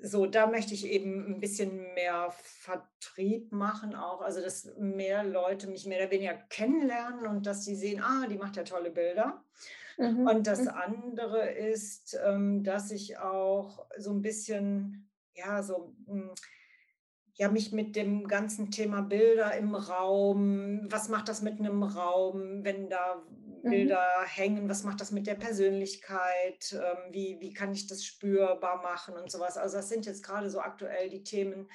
so, 0.04 0.26
da 0.26 0.48
möchte 0.48 0.74
ich 0.74 0.86
eben 0.88 1.28
ein 1.28 1.40
bisschen 1.40 1.94
mehr 1.94 2.32
Vertrieb 2.32 3.52
machen 3.52 3.96
auch, 3.96 4.22
also 4.22 4.42
dass 4.42 4.66
mehr 4.78 5.24
Leute 5.24 5.68
mich 5.68 5.86
mehr 5.86 6.00
oder 6.00 6.12
weniger 6.12 6.34
kennenlernen 6.34 7.28
und 7.28 7.46
dass 7.46 7.66
sie 7.66 7.76
sehen, 7.76 8.02
ah, 8.02 8.26
die 8.28 8.38
macht 8.38 8.56
ja 8.56 8.64
tolle 8.64 8.90
Bilder. 8.90 9.44
Mhm. 10.02 10.28
Und 10.28 10.48
das 10.48 10.62
mhm. 10.62 10.70
andere 10.70 11.52
ist, 11.52 12.18
ähm, 12.26 12.64
dass 12.64 12.90
ich 12.92 13.20
auch 13.20 13.86
so 13.98 14.12
ein 14.12 14.22
bisschen, 14.22 15.10
ja, 15.36 15.62
so, 15.62 15.96
hm, 16.08 16.32
ja, 17.36 17.50
mich 17.50 17.72
mit 17.72 17.96
dem 17.96 18.28
ganzen 18.28 18.72
Thema 18.72 19.02
Bilder 19.02 19.56
im 19.56 19.76
Raum, 19.76 20.88
was 20.90 21.08
macht 21.08 21.30
das 21.30 21.42
mit 21.42 21.60
einem 21.60 21.84
Raum, 21.84 22.64
wenn 22.64 22.90
da 22.90 23.24
mhm. 23.64 23.70
Bilder 23.70 24.04
hängen, 24.26 24.68
was 24.68 24.84
macht 24.84 25.02
das 25.02 25.12
mit 25.12 25.28
der 25.28 25.36
Persönlichkeit, 25.36 26.74
ähm, 26.74 27.14
wie, 27.14 27.38
wie 27.40 27.54
kann 27.54 27.72
ich 27.72 27.86
das 27.86 28.04
spürbar 28.04 28.82
machen 28.82 29.16
und 29.16 29.32
sowas. 29.32 29.58
Also 29.58 29.78
das 29.78 29.90
sind 29.90 30.08
jetzt 30.08 30.24
gerade 30.24 30.50
so 30.50 30.60
aktuell 30.60 31.10
die 31.10 31.24
Themen. 31.24 31.70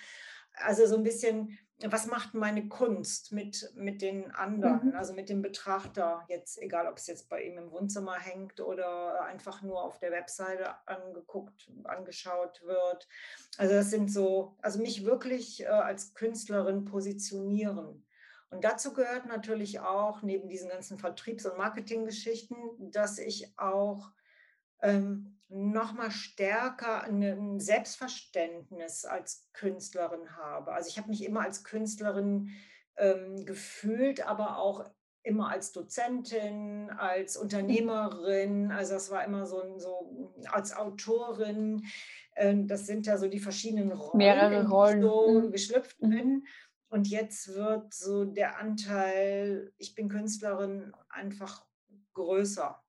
Also 0.55 0.87
so 0.87 0.97
ein 0.97 1.05
bisschen, 1.05 1.57
was 1.83 2.07
macht 2.07 2.33
meine 2.33 2.69
Kunst 2.69 3.33
mit, 3.33 3.71
mit 3.75 4.01
den 4.01 4.31
anderen, 4.31 4.91
mhm. 4.91 4.97
also 4.97 5.13
mit 5.13 5.29
dem 5.29 5.43
Betrachter, 5.43 6.25
jetzt 6.29 6.61
egal, 6.61 6.87
ob 6.87 6.97
es 6.97 7.07
jetzt 7.07 7.29
bei 7.29 7.43
ihm 7.43 7.59
im 7.59 7.71
Wohnzimmer 7.71 8.19
hängt 8.19 8.61
oder 8.61 9.23
einfach 9.25 9.61
nur 9.61 9.83
auf 9.83 9.99
der 9.99 10.11
Webseite 10.11 10.75
angeguckt, 10.87 11.71
angeschaut 11.85 12.63
wird. 12.65 13.07
Also 13.59 13.75
das 13.75 13.91
sind 13.91 14.11
so, 14.11 14.57
also 14.63 14.81
mich 14.81 15.05
wirklich 15.05 15.65
äh, 15.65 15.67
als 15.67 16.15
Künstlerin 16.15 16.87
positionieren. 16.87 18.07
Und 18.49 18.65
dazu 18.65 18.95
gehört 18.95 19.27
natürlich 19.27 19.81
auch, 19.81 20.23
neben 20.23 20.49
diesen 20.49 20.71
ganzen 20.71 20.99
Vertriebs- 20.99 21.45
und 21.45 21.59
Marketinggeschichten, 21.59 22.57
dass 22.91 23.19
ich 23.19 23.53
auch 23.59 24.13
ähm, 24.83 25.37
nochmal 25.49 26.11
stärker 26.11 27.05
ein 27.05 27.61
Selbstverständnis 27.61 29.05
als 29.05 29.49
Künstlerin 29.53 30.37
habe. 30.37 30.73
Also 30.73 30.89
ich 30.89 30.99
habe 30.99 31.09
mich 31.09 31.25
immer 31.25 31.43
als 31.43 31.65
Künstlerin 31.65 32.51
ähm, 32.97 33.45
gefühlt, 33.45 34.27
aber 34.27 34.59
auch 34.59 34.85
immer 35.23 35.51
als 35.51 35.73
Dozentin, 35.73 36.91
als 36.91 37.37
Unternehmerin, 37.37 38.71
also 38.71 38.95
das 38.95 39.11
war 39.11 39.25
immer 39.25 39.45
so, 39.45 39.79
so 39.79 40.33
als 40.53 40.75
Autorin. 40.75 41.85
Äh, 42.35 42.55
das 42.65 42.87
sind 42.87 43.07
ja 43.07 43.19
so 43.19 43.29
die 43.29 43.41
verschiedenen 43.41 43.93
Rollen, 43.93 44.19
Mehrere 44.19 44.69
Rollen. 44.69 45.01
die 45.01 45.07
ich 45.07 45.13
so 45.13 45.41
mhm. 45.41 45.53
geschlüpft 45.53 46.03
mhm. 46.03 46.11
bin. 46.11 46.47
Und 46.89 47.09
jetzt 47.09 47.55
wird 47.55 47.93
so 47.93 48.25
der 48.25 48.59
Anteil, 48.59 49.73
ich 49.79 49.95
bin 49.95 50.09
Künstlerin, 50.09 50.93
einfach 51.09 51.67
größer 52.15 52.81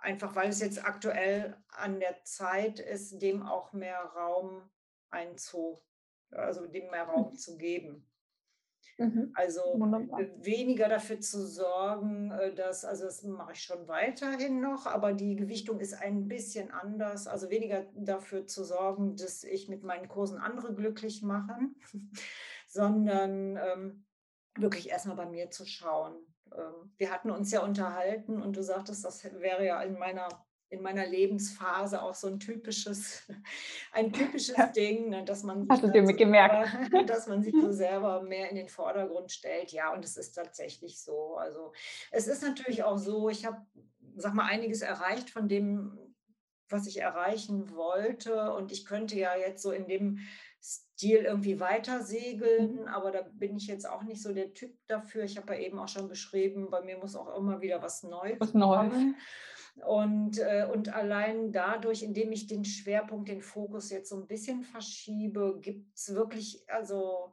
einfach 0.00 0.34
weil 0.34 0.48
es 0.48 0.60
jetzt 0.60 0.84
aktuell 0.84 1.56
an 1.68 2.00
der 2.00 2.22
Zeit 2.24 2.80
ist, 2.80 3.20
dem 3.20 3.42
auch 3.42 3.72
mehr 3.72 4.00
Raum 4.00 4.68
einzu, 5.10 5.80
also 6.30 6.66
dem 6.66 6.90
mehr 6.90 7.04
Raum 7.04 7.34
zu 7.34 7.56
geben. 7.56 8.06
Mhm. 8.98 9.32
Also 9.34 9.62
Wunderbar. 9.76 10.20
weniger 10.44 10.88
dafür 10.88 11.20
zu 11.20 11.46
sorgen, 11.46 12.30
äh, 12.32 12.54
dass, 12.54 12.84
also 12.84 13.04
das 13.04 13.22
mache 13.22 13.52
ich 13.52 13.62
schon 13.62 13.88
weiterhin 13.88 14.60
noch, 14.60 14.86
aber 14.86 15.14
die 15.14 15.36
Gewichtung 15.36 15.80
ist 15.80 15.94
ein 15.94 16.28
bisschen 16.28 16.70
anders. 16.70 17.26
Also 17.26 17.48
weniger 17.48 17.86
dafür 17.94 18.46
zu 18.46 18.62
sorgen, 18.62 19.16
dass 19.16 19.42
ich 19.42 19.68
mit 19.68 19.82
meinen 19.82 20.08
Kursen 20.08 20.38
andere 20.38 20.74
glücklich 20.74 21.22
mache, 21.22 21.58
sondern 22.66 23.56
ähm, 23.56 24.04
wirklich 24.56 24.90
erstmal 24.90 25.16
bei 25.16 25.26
mir 25.26 25.50
zu 25.50 25.64
schauen, 25.64 26.16
wir 26.96 27.10
hatten 27.10 27.30
uns 27.30 27.50
ja 27.50 27.62
unterhalten 27.62 28.42
und 28.42 28.56
du 28.56 28.62
sagtest, 28.62 29.04
das 29.04 29.24
wäre 29.24 29.64
ja 29.64 29.82
in 29.82 29.98
meiner 29.98 30.28
in 30.70 30.82
meiner 30.82 31.04
Lebensphase 31.04 32.00
auch 32.00 32.14
so 32.14 32.28
ein 32.28 32.38
typisches, 32.38 33.28
ein 33.92 34.12
typisches 34.12 34.56
ja. 34.56 34.66
Ding, 34.68 35.10
ne, 35.10 35.24
dass 35.24 35.42
man 35.42 35.68
Hast 35.68 35.82
dir 35.82 36.06
so 36.06 36.14
gemerkt? 36.14 36.68
Selber, 36.70 37.02
dass 37.06 37.26
man 37.26 37.42
sich 37.42 37.54
so 37.60 37.72
selber 37.72 38.22
mehr 38.22 38.48
in 38.48 38.56
den 38.56 38.68
Vordergrund 38.68 39.32
stellt. 39.32 39.72
Ja, 39.72 39.92
und 39.92 40.04
es 40.04 40.16
ist 40.16 40.32
tatsächlich 40.32 41.02
so. 41.02 41.36
Also 41.36 41.72
es 42.12 42.28
ist 42.28 42.42
natürlich 42.42 42.84
auch 42.84 42.98
so, 42.98 43.28
ich 43.28 43.44
habe, 43.44 43.58
sag 44.16 44.34
mal, 44.34 44.46
einiges 44.46 44.80
erreicht 44.80 45.30
von 45.30 45.48
dem, 45.48 45.98
was 46.68 46.86
ich 46.86 47.00
erreichen 47.00 47.74
wollte. 47.74 48.52
Und 48.54 48.70
ich 48.70 48.86
könnte 48.86 49.18
ja 49.18 49.36
jetzt 49.36 49.62
so 49.62 49.72
in 49.72 49.88
dem 49.88 50.20
Stil 50.62 51.24
irgendwie 51.24 51.58
weiter 51.58 52.02
segeln, 52.02 52.82
mhm. 52.82 52.88
aber 52.88 53.10
da 53.10 53.22
bin 53.32 53.56
ich 53.56 53.66
jetzt 53.66 53.88
auch 53.88 54.02
nicht 54.02 54.22
so 54.22 54.34
der 54.34 54.52
Typ 54.52 54.76
dafür. 54.86 55.24
Ich 55.24 55.38
habe 55.38 55.54
ja 55.54 55.60
eben 55.60 55.78
auch 55.78 55.88
schon 55.88 56.08
beschrieben, 56.08 56.68
bei 56.70 56.82
mir 56.82 56.98
muss 56.98 57.16
auch 57.16 57.34
immer 57.36 57.60
wieder 57.62 57.82
was 57.82 58.02
Neues 58.02 58.38
was 58.38 58.52
kommen. 58.52 59.16
Und, 59.86 60.38
äh, 60.38 60.66
und 60.70 60.94
allein 60.94 61.52
dadurch, 61.52 62.02
indem 62.02 62.32
ich 62.32 62.46
den 62.46 62.64
Schwerpunkt, 62.64 63.28
den 63.28 63.40
Fokus 63.40 63.90
jetzt 63.90 64.10
so 64.10 64.16
ein 64.16 64.26
bisschen 64.26 64.62
verschiebe, 64.62 65.58
gibt 65.60 65.94
es 65.96 66.14
wirklich 66.14 66.64
also 66.68 67.32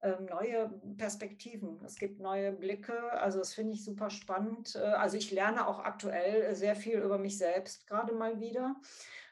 ähm, 0.00 0.26
neue 0.26 0.70
Perspektiven. 0.96 1.80
Es 1.84 1.96
gibt 1.96 2.20
neue 2.20 2.52
Blicke. 2.52 3.12
Also 3.12 3.38
das 3.38 3.54
finde 3.54 3.74
ich 3.74 3.84
super 3.84 4.10
spannend. 4.10 4.76
Äh, 4.76 4.80
also 4.80 5.16
ich 5.16 5.30
lerne 5.30 5.66
auch 5.66 5.80
aktuell 5.80 6.54
sehr 6.54 6.76
viel 6.76 6.98
über 6.98 7.18
mich 7.18 7.38
selbst 7.38 7.86
gerade 7.86 8.14
mal 8.14 8.40
wieder. 8.40 8.76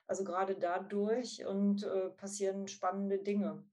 Also 0.07 0.25
gerade 0.25 0.55
dadurch 0.55 1.45
und 1.45 1.85
äh, 1.85 2.11
passieren 2.11 2.69
spannende 2.69 3.19
Dinge. 3.19 3.65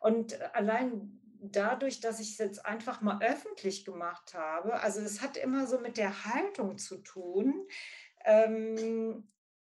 Und 0.00 0.34
äh, 0.34 0.48
allein 0.52 1.20
dadurch, 1.40 2.00
dass 2.00 2.20
ich 2.20 2.32
es 2.32 2.38
jetzt 2.38 2.66
einfach 2.66 3.00
mal 3.00 3.20
öffentlich 3.22 3.84
gemacht 3.84 4.34
habe, 4.34 4.80
also 4.80 5.00
es 5.00 5.22
hat 5.22 5.36
immer 5.36 5.66
so 5.66 5.78
mit 5.78 5.96
der 5.96 6.24
Haltung 6.24 6.78
zu 6.78 6.98
tun. 6.98 7.66
Ähm, 8.24 9.28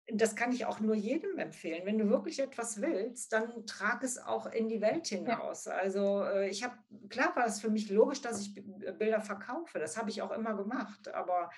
das 0.08 0.34
kann 0.34 0.52
ich 0.52 0.66
auch 0.66 0.80
nur 0.80 0.94
jedem 0.94 1.38
empfehlen. 1.38 1.86
Wenn 1.86 1.98
du 1.98 2.08
wirklich 2.08 2.40
etwas 2.40 2.80
willst, 2.80 3.32
dann 3.32 3.66
trag 3.66 4.02
es 4.02 4.18
auch 4.18 4.46
in 4.46 4.68
die 4.68 4.80
Welt 4.80 5.06
hinaus. 5.06 5.66
Ja. 5.66 5.74
Also 5.74 6.24
äh, 6.24 6.48
ich 6.48 6.64
habe, 6.64 6.76
klar 7.08 7.34
war 7.36 7.46
es 7.46 7.60
für 7.60 7.70
mich 7.70 7.88
logisch, 7.88 8.20
dass 8.20 8.40
ich 8.40 8.54
Bilder 8.54 9.20
verkaufe. 9.20 9.78
Das 9.78 9.96
habe 9.96 10.10
ich 10.10 10.20
auch 10.20 10.32
immer 10.32 10.54
gemacht. 10.54 11.08
Aber 11.14 11.50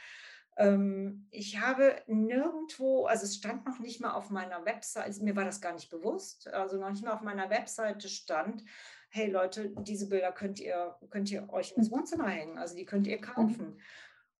ich 0.56 1.60
habe 1.60 1.96
nirgendwo, 2.06 3.06
also 3.06 3.24
es 3.24 3.36
stand 3.36 3.66
noch 3.66 3.80
nicht 3.80 4.00
mal 4.00 4.12
auf 4.12 4.30
meiner 4.30 4.64
Webseite, 4.64 5.06
also 5.06 5.24
mir 5.24 5.34
war 5.34 5.44
das 5.44 5.60
gar 5.60 5.72
nicht 5.72 5.90
bewusst, 5.90 6.46
also 6.48 6.78
noch 6.78 6.90
nicht 6.90 7.04
mal 7.04 7.12
auf 7.12 7.22
meiner 7.22 7.50
Webseite 7.50 8.08
stand, 8.08 8.62
hey 9.08 9.30
Leute, 9.30 9.72
diese 9.80 10.08
Bilder 10.08 10.30
könnt 10.30 10.60
ihr, 10.60 10.96
könnt 11.10 11.30
ihr 11.30 11.48
euch 11.52 11.72
ins 11.72 11.90
mhm. 11.90 11.96
Wohnzimmer 11.96 12.28
hängen, 12.28 12.58
also 12.58 12.76
die 12.76 12.84
könnt 12.84 13.08
ihr 13.08 13.16
mhm. 13.16 13.22
kaufen. 13.22 13.80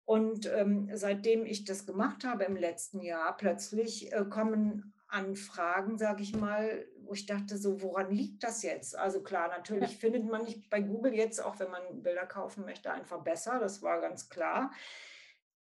Und 0.05 0.47
ähm, 0.53 0.91
seitdem 0.93 1.47
ich 1.47 1.65
das 1.65 1.87
gemacht 1.87 2.25
habe 2.25 2.45
im 2.45 2.57
letzten 2.57 3.01
Jahr, 3.01 3.37
plötzlich 3.37 4.13
äh, 4.13 4.25
kommen 4.25 4.93
Anfragen, 5.09 5.97
sage 5.97 6.23
ich 6.23 6.37
mal, 6.37 6.87
wo 6.99 7.15
ich 7.15 7.27
dachte, 7.27 7.57
so, 7.57 7.83
woran 7.83 8.11
liegt 8.11 8.45
das 8.45 8.63
jetzt? 8.63 8.97
Also 8.97 9.23
klar, 9.23 9.49
natürlich 9.49 9.93
ja. 9.93 9.99
findet 9.99 10.25
man 10.25 10.45
nicht 10.45 10.69
bei 10.71 10.81
Google 10.81 11.15
jetzt, 11.15 11.43
auch 11.43 11.59
wenn 11.59 11.71
man 11.71 12.03
Bilder 12.03 12.27
kaufen 12.27 12.65
möchte, 12.65 12.93
einfach 12.93 13.23
besser, 13.23 13.59
das 13.59 13.83
war 13.83 14.01
ganz 14.01 14.29
klar 14.29 14.71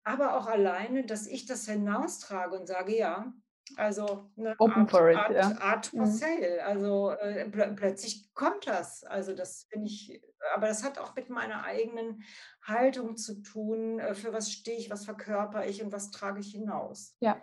aber 0.04 0.36
auch 0.36 0.46
alleine, 0.46 1.04
dass 1.04 1.26
ich 1.26 1.46
das 1.46 1.66
hinaustrage 1.66 2.58
und 2.58 2.66
sage, 2.66 2.96
ja, 2.96 3.32
also 3.76 4.30
eine 4.36 4.56
Open 4.58 4.82
Art, 4.82 4.90
for 4.90 5.10
it, 5.10 5.16
Art, 5.16 5.30
ja. 5.32 5.58
Art 5.60 5.86
for 5.86 6.00
mhm. 6.00 6.10
Sale. 6.10 6.64
Also 6.64 7.10
äh, 7.10 7.48
pl 7.48 7.74
plötzlich 7.76 8.32
kommt 8.34 8.66
das. 8.66 9.04
Also 9.04 9.34
das 9.34 9.66
finde 9.70 9.86
ich, 9.86 10.20
aber 10.54 10.66
das 10.66 10.84
hat 10.84 10.98
auch 10.98 11.14
mit 11.14 11.30
meiner 11.30 11.64
eigenen 11.64 12.22
Haltung 12.62 13.16
zu 13.16 13.42
tun. 13.42 14.00
Äh, 14.00 14.14
für 14.14 14.32
was 14.32 14.50
stehe 14.50 14.76
ich, 14.76 14.90
was 14.90 15.04
verkörper 15.04 15.66
ich 15.66 15.82
und 15.82 15.92
was 15.92 16.10
trage 16.10 16.40
ich 16.40 16.52
hinaus. 16.52 17.16
Ja, 17.20 17.40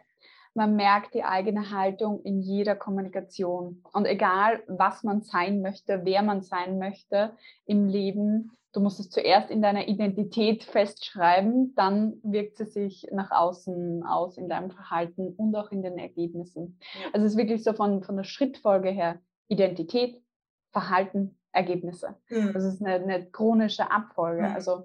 man 0.53 0.75
merkt 0.75 1.13
die 1.13 1.23
eigene 1.23 1.71
Haltung 1.71 2.21
in 2.23 2.41
jeder 2.41 2.75
Kommunikation. 2.75 3.83
Und 3.93 4.05
egal, 4.05 4.63
was 4.67 5.03
man 5.03 5.21
sein 5.21 5.61
möchte, 5.61 6.01
wer 6.03 6.23
man 6.23 6.41
sein 6.41 6.79
möchte 6.79 7.37
im 7.65 7.87
Leben, 7.87 8.51
Du 8.77 8.83
musst 8.83 8.99
es 8.99 9.09
zuerst 9.09 9.49
in 9.49 9.63
deiner 9.63 9.87
Identität 9.87 10.63
festschreiben, 10.63 11.73
dann 11.73 12.17
wirkt 12.21 12.57
sie 12.57 12.65
sich 12.65 13.07
nach 13.11 13.31
außen 13.31 14.03
aus 14.03 14.37
in 14.37 14.49
deinem 14.49 14.69
Verhalten 14.69 15.33
und 15.35 15.55
auch 15.55 15.71
in 15.71 15.81
den 15.81 15.97
Ergebnissen. 15.97 16.77
Also 17.11 17.25
es 17.25 17.31
ist 17.31 17.39
wirklich 17.39 17.63
so 17.63 17.73
von, 17.73 18.03
von 18.03 18.17
der 18.17 18.23
Schrittfolge 18.23 18.91
her 18.91 19.19
Identität, 19.47 20.21
Verhalten, 20.69 21.39
Ergebnisse. 21.51 22.17
Mhm. 22.29 22.53
Das 22.53 22.63
ist 22.65 22.85
eine, 22.85 23.03
eine 23.03 23.25
chronische 23.25 23.89
Abfolge. 23.89 24.43
Mhm. 24.43 24.53
Also 24.53 24.83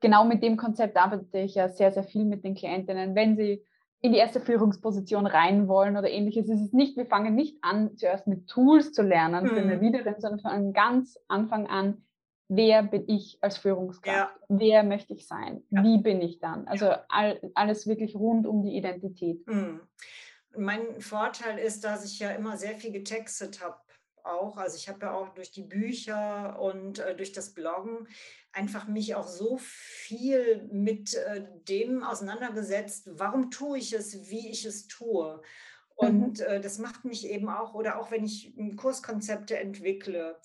genau 0.00 0.24
mit 0.24 0.42
dem 0.42 0.56
Konzept 0.56 0.96
arbeite 0.96 1.40
ich 1.40 1.54
ja 1.54 1.68
sehr, 1.68 1.92
sehr 1.92 2.04
viel 2.04 2.24
mit 2.24 2.44
den 2.44 2.54
Klientinnen. 2.54 3.14
Wenn 3.14 3.36
sie 3.36 3.62
in 4.00 4.12
die 4.12 4.18
erste 4.18 4.40
Führungsposition 4.40 5.26
rein 5.26 5.68
wollen 5.68 5.98
oder 5.98 6.08
ähnliches, 6.08 6.48
ist 6.48 6.62
es 6.62 6.72
nicht, 6.72 6.96
wir 6.96 7.04
fangen 7.04 7.34
nicht 7.34 7.58
an, 7.60 7.94
zuerst 7.98 8.26
mit 8.26 8.48
Tools 8.48 8.92
zu 8.92 9.02
lernen 9.02 9.46
für 9.46 9.60
eine 9.60 9.76
mhm. 9.76 9.82
Leaderin, 9.82 10.14
sondern 10.16 10.40
von 10.40 10.72
ganz 10.72 11.18
Anfang 11.28 11.66
an 11.66 12.04
wer 12.48 12.82
bin 12.82 13.08
ich 13.08 13.38
als 13.40 13.58
Führungskraft, 13.58 14.36
ja. 14.40 14.46
wer 14.48 14.82
möchte 14.82 15.14
ich 15.14 15.26
sein, 15.26 15.62
ja. 15.70 15.82
wie 15.82 15.98
bin 15.98 16.20
ich 16.20 16.38
dann. 16.38 16.66
Also 16.68 16.92
all, 17.08 17.40
alles 17.54 17.86
wirklich 17.86 18.14
rund 18.14 18.46
um 18.46 18.62
die 18.62 18.76
Identität. 18.76 19.46
Mhm. 19.46 19.80
Mein 20.56 21.00
Vorteil 21.00 21.58
ist, 21.58 21.84
dass 21.84 22.04
ich 22.04 22.18
ja 22.18 22.30
immer 22.30 22.56
sehr 22.56 22.76
viel 22.76 22.92
getextet 22.92 23.62
habe. 23.62 23.76
Auch, 24.22 24.56
also 24.56 24.76
ich 24.76 24.88
habe 24.88 25.00
ja 25.02 25.12
auch 25.12 25.34
durch 25.34 25.50
die 25.50 25.64
Bücher 25.64 26.58
und 26.58 26.98
äh, 26.98 27.14
durch 27.14 27.32
das 27.32 27.52
Bloggen 27.52 28.08
einfach 28.52 28.88
mich 28.88 29.14
auch 29.14 29.26
so 29.26 29.58
viel 29.58 30.66
mit 30.72 31.14
äh, 31.14 31.44
dem 31.68 32.02
auseinandergesetzt, 32.02 33.10
warum 33.12 33.50
tue 33.50 33.78
ich 33.78 33.92
es, 33.92 34.30
wie 34.30 34.48
ich 34.48 34.64
es 34.64 34.86
tue. 34.86 35.42
Und 35.96 36.38
mhm. 36.38 36.46
äh, 36.46 36.60
das 36.60 36.78
macht 36.78 37.04
mich 37.04 37.28
eben 37.28 37.48
auch, 37.48 37.74
oder 37.74 38.00
auch 38.00 38.10
wenn 38.10 38.24
ich 38.24 38.54
Kurskonzepte 38.76 39.58
entwickle, 39.58 40.38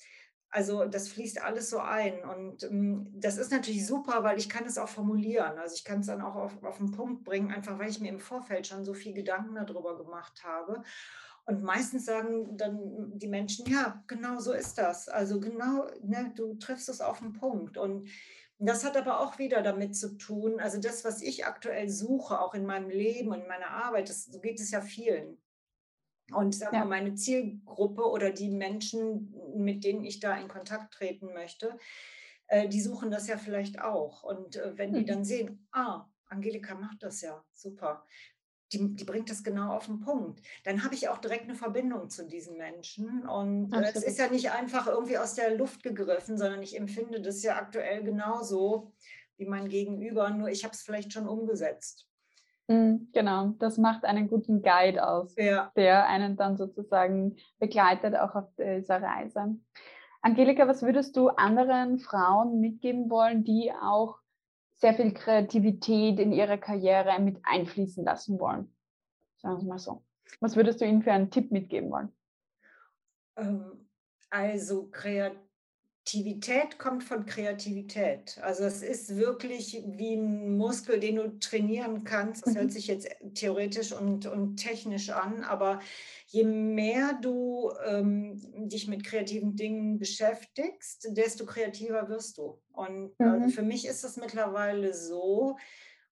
also 0.52 0.86
das 0.86 1.10
fließt 1.10 1.42
alles 1.42 1.70
so 1.70 1.80
ein. 1.80 2.24
Und 2.24 2.64
ähm, 2.64 3.08
das 3.14 3.38
ist 3.38 3.52
natürlich 3.52 3.86
super, 3.86 4.24
weil 4.24 4.38
ich 4.38 4.50
kann 4.50 4.66
es 4.66 4.78
auch 4.78 4.90
formulieren. 4.90 5.58
Also 5.60 5.76
ich 5.76 5.84
kann 5.84 6.00
es 6.02 6.08
dann 6.08 6.22
auch 6.22 6.36
auf, 6.36 6.64
auf 6.64 6.78
den 6.78 6.92
Punkt 6.92 7.24
bringen, 7.24 7.52
einfach 7.52 7.78
weil 7.80 7.90
ich 7.90 8.00
mir 8.02 8.10
im 8.10 8.20
Vorfeld 8.20 8.68
schon 8.68 8.86
so 8.86 8.94
viel 8.94 9.14
Gedanken 9.14 9.56
darüber 9.56 9.98
gemacht 9.98 10.44
habe. 10.44 10.84
Und 11.46 11.64
meistens 11.64 12.06
sagen 12.06 12.58
dann 12.58 13.18
die 13.18 13.28
Menschen, 13.28 13.66
ja, 13.68 14.04
genau 14.08 14.40
so 14.40 14.54
ist 14.54 14.78
das. 14.78 15.10
Also 15.10 15.40
genau, 15.40 15.88
ne, 16.04 16.32
du 16.36 16.56
triffst 16.56 16.90
es 16.90 17.02
auf 17.02 17.20
den 17.20 17.34
Punkt. 17.34 17.78
Und 17.78 18.10
Das 18.60 18.84
hat 18.84 18.98
aber 18.98 19.22
auch 19.22 19.40
wieder 19.40 19.62
damit 19.62 19.96
zu 19.96 20.18
tun, 20.18 20.60
also 20.60 20.80
das, 20.82 21.06
was 21.06 21.22
ich 21.22 21.46
aktuell 21.46 21.90
suche, 21.90 22.40
auch 22.42 22.54
in 22.54 22.66
meinem 22.66 22.90
Leben 22.90 23.30
und 23.30 23.42
in 23.42 23.48
meiner 23.48 23.70
Arbeit, 23.72 24.10
das, 24.10 24.26
so 24.26 24.40
geht 24.42 24.60
es 24.60 24.72
ja 24.72 24.82
vielen. 24.82 25.38
Und 26.34 26.56
sag 26.56 26.74
ja. 26.74 26.80
mal, 26.80 27.02
meine 27.02 27.16
Zielgruppe 27.16 28.04
oder 28.04 28.32
die 28.32 28.50
Menschen, 28.50 29.34
mit 29.56 29.84
denen 29.84 30.04
ich 30.04 30.20
da 30.20 30.38
in 30.38 30.48
Kontakt 30.48 30.94
treten 30.94 31.34
möchte, 31.34 31.78
äh, 32.48 32.68
die 32.68 32.82
suchen 32.82 33.12
das 33.12 33.28
ja 33.28 33.38
vielleicht 33.38 33.80
auch. 33.80 34.24
Und 34.24 34.56
äh, 34.56 34.78
wenn 34.78 34.94
die 34.94 35.02
mhm. 35.02 35.08
dann 35.08 35.26
sehen, 35.26 35.68
ah, 35.72 36.06
Angelika 36.28 36.76
macht 36.76 37.04
das 37.04 37.22
ja, 37.22 37.44
super. 37.54 38.06
Die, 38.72 38.96
die, 38.96 39.04
bringt 39.04 39.32
das 39.32 39.44
genau 39.44 39.74
auf 39.74 39.88
den 39.88 40.00
Punkt. 40.00 40.42
Dann 40.64 40.84
habe 40.84 40.94
ich 40.94 41.10
auch 41.10 41.18
direkt 41.18 41.46
eine 41.46 41.56
Verbindung 41.56 42.10
zu 42.10 42.28
diesen 42.28 42.56
Menschen. 42.58 43.28
Und 43.28 43.74
äh, 43.74 43.92
es 43.96 44.04
ist 44.04 44.20
ja 44.20 44.30
nicht 44.30 44.52
einfach 44.52 44.86
irgendwie 44.88 45.18
aus 45.18 45.34
der 45.34 45.56
Luft 45.56 45.82
gegriffen, 45.82 46.38
sondern 46.38 46.62
ich 46.62 46.78
empfinde 46.78 47.20
das 47.20 47.42
ja 47.42 47.56
aktuell 47.56 48.04
genauso 48.04 48.94
wie 49.38 49.46
mein 49.46 49.70
Gegenüber, 49.70 50.30
nur 50.30 50.50
ich 50.50 50.64
habe 50.64 50.74
es 50.74 50.82
vielleicht 50.82 51.14
schon 51.14 51.28
umgesetzt. 51.28 52.09
Mhm, 52.70 53.10
genau, 53.14 53.48
das 53.58 53.80
macht 53.80 54.06
einen 54.06 54.30
guten 54.30 54.62
Guide 54.62 55.06
aus, 55.06 55.36
ja. 55.36 55.72
der 55.76 56.06
einen 56.06 56.38
dann 56.38 56.56
sozusagen 56.56 57.36
begleitet 57.58 58.16
auch 58.16 58.36
auf 58.36 58.46
dieser 58.58 59.02
Reise. 59.02 59.58
Angelika, 60.22 60.68
was 60.68 60.84
würdest 60.84 61.18
du 61.18 61.30
anderen 61.30 61.98
Frauen 61.98 62.60
mitgeben 62.60 63.10
wollen, 63.10 63.44
die 63.44 63.72
auch 63.74 64.20
sehr 64.76 64.94
viel 64.94 65.14
Kreativität 65.14 66.20
in 66.20 66.32
ihre 66.32 66.60
Karriere 66.60 67.20
mit 67.20 67.40
einfließen 67.44 68.06
lassen 68.06 68.40
wollen? 68.40 68.72
Sagen 69.38 69.56
wir 69.56 69.58
es 69.58 69.64
mal 69.64 69.80
so. 69.80 70.04
Was 70.40 70.56
würdest 70.56 70.80
du 70.80 70.86
ihnen 70.86 71.02
für 71.02 71.12
einen 71.12 71.32
Tipp 71.32 71.52
mitgeben 71.52 71.90
wollen? 71.90 72.16
Ähm, 73.36 73.90
also 74.30 74.90
Kreativität 74.92 75.49
Aktivität 76.10 76.80
kommt 76.80 77.04
von 77.04 77.28
Kreativität. 77.28 78.40
Also 78.42 78.64
es 78.64 78.82
ist 78.82 79.16
wirklich 79.16 79.84
wie 79.86 80.16
ein 80.16 80.58
Muskel, 80.58 81.00
den 81.00 81.18
du 81.18 81.38
trainieren 81.38 82.04
kannst. 82.04 82.48
Das 82.48 82.56
mhm. 82.56 82.62
hört 82.62 82.72
sich 82.72 82.88
jetzt 82.88 83.08
theoretisch 83.36 83.92
und, 83.92 84.26
und 84.26 84.58
technisch 84.58 85.12
an, 85.12 85.44
aber 85.44 85.82
je 86.26 86.46
mehr 86.46 87.14
du 87.22 87.72
ähm, 87.86 88.42
dich 88.68 88.88
mit 88.88 89.04
kreativen 89.04 89.56
Dingen 89.56 90.00
beschäftigst, 90.00 91.10
desto 91.12 91.46
kreativer 91.46 92.10
wirst 92.10 92.40
du. 92.40 92.60
Und 92.72 93.14
also 93.20 93.46
mhm. 93.46 93.50
für 93.52 93.62
mich 93.62 93.86
ist 93.86 94.04
es 94.04 94.18
mittlerweile 94.18 94.96
so, 94.96 95.58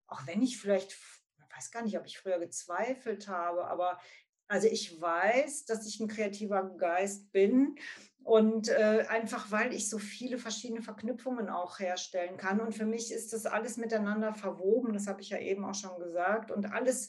auch 0.09 0.27
wenn 0.27 0.43
ich 0.43 0.59
vielleicht, 0.59 0.93
ich 0.93 1.57
weiß 1.57 1.71
gar 1.71 1.83
nicht, 1.83 1.97
ob 1.97 2.05
ich 2.05 2.19
früher 2.19 2.39
gezweifelt 2.39 3.29
habe, 3.29 3.65
aber 3.65 3.99
also 4.47 4.69
ich 4.69 5.01
weiß, 5.01 5.65
dass 5.65 5.87
ich 5.87 6.01
ein 6.01 6.09
kreativer 6.09 6.77
Geist 6.77 7.33
bin 7.33 7.77
und 8.27 8.69
äh, 8.71 9.05
einfach, 9.09 9.53
weil 9.53 9.73
ich 9.73 9.89
so 9.89 9.99
viele 9.99 10.37
verschiedene 10.37 10.83
Verknüpfungen 10.83 11.49
auch 11.49 11.79
herstellen 11.79 12.37
kann. 12.37 12.59
Und 12.59 12.75
für 12.75 12.85
mich 12.85 13.13
ist 13.13 13.33
das 13.33 13.47
alles 13.47 13.77
miteinander 13.77 14.35
verwoben, 14.35 14.93
das 14.93 15.07
habe 15.07 15.21
ich 15.21 15.31
ja 15.31 15.39
eben 15.39 15.65
auch 15.65 15.77
schon 15.77 15.97
gesagt. 16.01 16.51
Und 16.51 16.73
alles 16.73 17.09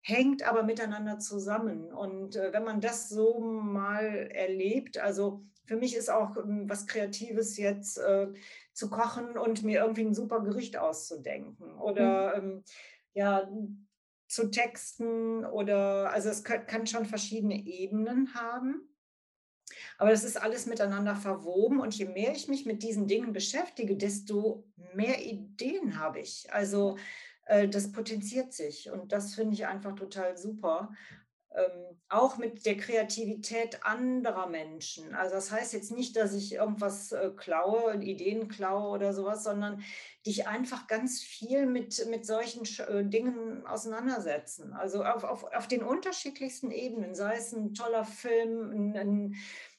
hängt 0.00 0.42
aber 0.42 0.64
miteinander 0.64 1.20
zusammen. 1.20 1.92
Und 1.92 2.34
äh, 2.34 2.52
wenn 2.52 2.64
man 2.64 2.80
das 2.80 3.08
so 3.08 3.38
mal 3.38 4.28
erlebt, 4.34 4.98
also 4.98 5.44
für 5.66 5.76
mich 5.76 5.94
ist 5.94 6.10
auch 6.10 6.36
ähm, 6.36 6.68
was 6.68 6.88
Kreatives 6.88 7.56
jetzt 7.58 7.98
äh, 7.98 8.32
zu 8.72 8.90
kochen 8.90 9.38
und 9.38 9.62
mir 9.62 9.82
irgendwie 9.82 10.04
ein 10.04 10.14
super 10.14 10.40
Gericht 10.40 10.78
auszudenken 10.78 11.78
oder 11.78 12.42
mhm. 12.42 12.50
ähm, 12.50 12.64
ja 13.14 13.48
zu 14.26 14.50
texten 14.50 15.44
oder 15.44 16.10
also 16.10 16.28
es 16.28 16.42
kann, 16.42 16.66
kann 16.66 16.88
schon 16.88 17.06
verschiedene 17.06 17.54
Ebenen 17.54 18.34
haben. 18.34 18.95
Aber 19.98 20.10
das 20.10 20.24
ist 20.24 20.40
alles 20.40 20.66
miteinander 20.66 21.16
verwoben 21.16 21.80
und 21.80 21.94
je 21.94 22.06
mehr 22.06 22.32
ich 22.32 22.48
mich 22.48 22.66
mit 22.66 22.82
diesen 22.82 23.06
Dingen 23.06 23.32
beschäftige, 23.32 23.96
desto 23.96 24.64
mehr 24.94 25.24
Ideen 25.24 25.98
habe 25.98 26.20
ich. 26.20 26.52
Also 26.52 26.96
äh, 27.46 27.68
das 27.68 27.92
potenziert 27.92 28.52
sich 28.52 28.90
und 28.90 29.12
das 29.12 29.34
finde 29.34 29.54
ich 29.54 29.66
einfach 29.66 29.94
total 29.94 30.36
super. 30.36 30.92
Ähm, 31.56 31.98
auch 32.10 32.36
mit 32.36 32.66
der 32.66 32.76
Kreativität 32.76 33.82
anderer 33.82 34.46
Menschen. 34.46 35.14
Also 35.14 35.36
das 35.36 35.50
heißt 35.50 35.72
jetzt 35.72 35.90
nicht, 35.90 36.14
dass 36.14 36.34
ich 36.34 36.52
irgendwas 36.52 37.12
äh, 37.12 37.30
klaue, 37.34 37.94
Ideen 37.94 38.48
klaue 38.48 38.90
oder 38.90 39.14
sowas, 39.14 39.42
sondern 39.42 39.82
dich 40.26 40.46
einfach 40.46 40.86
ganz 40.86 41.22
viel 41.22 41.64
mit, 41.64 42.06
mit 42.10 42.26
solchen 42.26 42.64
äh, 42.84 43.06
Dingen 43.06 43.66
auseinandersetzen. 43.66 44.74
Also 44.74 45.02
auf, 45.02 45.24
auf, 45.24 45.44
auf 45.44 45.66
den 45.66 45.82
unterschiedlichsten 45.82 46.70
Ebenen, 46.70 47.14
sei 47.14 47.36
es 47.36 47.52
ein 47.52 47.72
toller 47.72 48.04
Film, 48.04 48.70
ein, 48.70 48.96
ein 48.96 49.34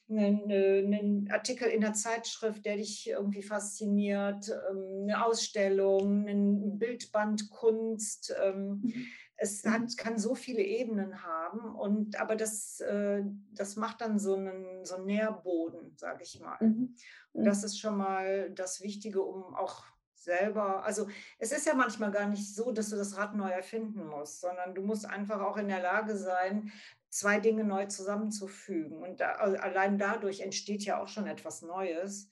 einen, 0.10 0.52
einen, 0.52 1.32
Artikel 1.32 1.68
in 1.68 1.82
der 1.82 1.94
Zeitschrift, 1.94 2.66
der 2.66 2.78
dich 2.78 3.10
irgendwie 3.10 3.44
fasziniert, 3.44 4.50
ähm, 4.70 5.04
eine 5.04 5.26
Ausstellung, 5.26 6.28
ein 6.28 6.80
Bildband 6.80 7.50
Kunst. 7.50 8.34
Ähm, 8.42 8.82
mhm. 8.84 9.06
Es 9.36 9.64
hat, 9.66 9.82
mhm. 9.82 9.96
kann 9.98 10.18
so 10.18 10.34
viele 10.34 10.64
Ebenen 10.64 11.24
haben 11.24 11.76
und 11.76 12.20
aber 12.20 12.36
das, 12.36 12.80
äh, 12.80 13.24
das 13.52 13.76
macht 13.76 14.02
dann 14.02 14.18
so 14.18 14.36
einen, 14.36 14.86
so 14.86 14.96
einen 14.96 15.06
Nährboden, 15.06 15.96
sage 15.98 16.24
ich 16.24 16.40
mal. 16.40 16.58
Mhm. 16.60 16.96
Und 17.34 17.46
das 17.46 17.64
ist 17.64 17.80
schon 17.80 17.98
mal 17.98 18.50
das 18.52 18.82
Wichtige, 18.82 19.22
um 19.22 19.54
auch 19.54 19.84
selber, 20.28 20.84
also 20.84 21.08
es 21.40 21.52
ist 21.52 21.66
ja 21.66 21.74
manchmal 21.74 22.12
gar 22.12 22.28
nicht 22.28 22.54
so, 22.54 22.72
dass 22.72 22.90
du 22.90 22.98
das 22.98 23.18
Rad 23.18 23.36
neu 23.36 23.50
erfinden 23.50 24.06
musst, 24.06 24.42
sondern 24.42 24.76
du 24.76 24.82
musst 24.82 25.06
einfach 25.06 25.40
auch 25.42 25.58
in 25.58 25.70
der 25.70 25.82
Lage 25.82 26.18
sein, 26.18 26.72
zwei 27.10 27.40
Dinge 27.40 27.64
neu 27.64 27.86
zusammenzufügen. 27.86 29.04
Und 29.04 29.20
da, 29.20 29.34
allein 29.34 29.98
dadurch 29.98 30.42
entsteht 30.42 30.84
ja 30.84 31.02
auch 31.02 31.08
schon 31.08 31.28
etwas 31.28 31.62
Neues. 31.62 32.30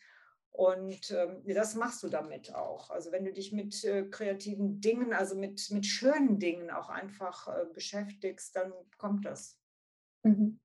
Und 0.52 1.12
ähm, 1.12 1.44
das 1.46 1.76
machst 1.76 2.02
du 2.04 2.08
damit 2.08 2.56
auch. 2.56 2.90
Also 2.90 3.12
wenn 3.12 3.26
du 3.26 3.34
dich 3.34 3.52
mit 3.52 3.84
äh, 3.84 4.04
kreativen 4.04 4.80
Dingen, 4.80 5.14
also 5.14 5.36
mit, 5.36 5.70
mit 5.72 5.86
schönen 5.86 6.40
Dingen 6.40 6.72
auch 6.72 6.90
einfach 6.90 7.48
äh, 7.48 7.66
beschäftigst, 7.74 8.56
dann 8.56 8.72
kommt 8.98 9.26
das. 9.26 9.60
Mhm. 10.24 10.60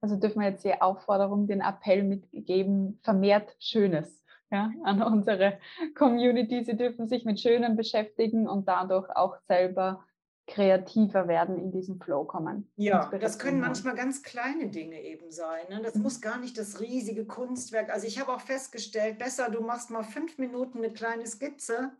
Also 0.00 0.16
dürfen 0.16 0.40
wir 0.40 0.48
jetzt 0.48 0.64
die 0.64 0.80
Aufforderung, 0.80 1.46
den 1.46 1.60
Appell 1.60 2.02
mitgeben, 2.02 2.98
vermehrt 3.02 3.56
Schönes 3.58 4.24
ja, 4.50 4.72
an 4.84 5.02
unsere 5.02 5.58
Community. 5.94 6.64
Sie 6.64 6.76
dürfen 6.76 7.08
sich 7.08 7.24
mit 7.24 7.40
Schönem 7.40 7.76
beschäftigen 7.76 8.48
und 8.48 8.68
dadurch 8.68 9.08
auch 9.10 9.36
selber 9.48 10.04
kreativer 10.46 11.26
werden, 11.26 11.58
in 11.58 11.72
diesen 11.72 12.00
Flow 12.00 12.24
kommen. 12.24 12.70
Ja, 12.76 13.10
das 13.18 13.38
können 13.38 13.60
manchmal 13.60 13.96
ganz 13.96 14.22
kleine 14.22 14.68
Dinge 14.68 15.02
eben 15.02 15.30
sein. 15.32 15.66
Ne? 15.68 15.82
Das 15.82 15.96
mhm. 15.96 16.02
muss 16.02 16.20
gar 16.20 16.38
nicht 16.38 16.56
das 16.56 16.80
riesige 16.80 17.24
Kunstwerk. 17.26 17.90
Also 17.90 18.06
ich 18.06 18.20
habe 18.20 18.32
auch 18.32 18.40
festgestellt, 18.40 19.18
besser 19.18 19.50
du 19.50 19.60
machst 19.60 19.90
mal 19.90 20.04
fünf 20.04 20.38
Minuten 20.38 20.78
eine 20.78 20.92
kleine 20.92 21.26
Skizze, 21.26 21.90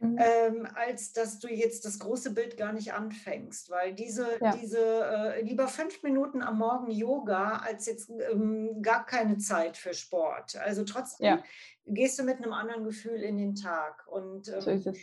mhm. 0.00 0.18
ähm, 0.18 0.68
als 0.74 1.12
dass 1.12 1.40
du 1.40 1.48
jetzt 1.48 1.84
das 1.84 1.98
große 1.98 2.32
Bild 2.32 2.56
gar 2.56 2.72
nicht 2.72 2.94
anfängst. 2.94 3.68
Weil 3.70 3.92
diese, 3.92 4.28
ja. 4.40 4.56
diese 4.56 4.78
äh, 4.78 5.42
lieber 5.42 5.68
fünf 5.68 6.02
Minuten 6.02 6.40
am 6.40 6.58
Morgen 6.58 6.90
Yoga, 6.90 7.58
als 7.58 7.84
jetzt 7.84 8.10
ähm, 8.32 8.80
gar 8.80 9.04
keine 9.04 9.36
Zeit 9.36 9.76
für 9.76 9.92
Sport. 9.92 10.56
Also 10.56 10.84
trotzdem 10.84 11.26
ja. 11.26 11.42
gehst 11.84 12.18
du 12.18 12.22
mit 12.22 12.38
einem 12.38 12.54
anderen 12.54 12.84
Gefühl 12.84 13.22
in 13.22 13.36
den 13.36 13.54
Tag. 13.54 14.06
Und 14.06 14.48
ähm, 14.48 14.60
so 14.62 14.70
ist 14.70 14.86
es 14.86 14.98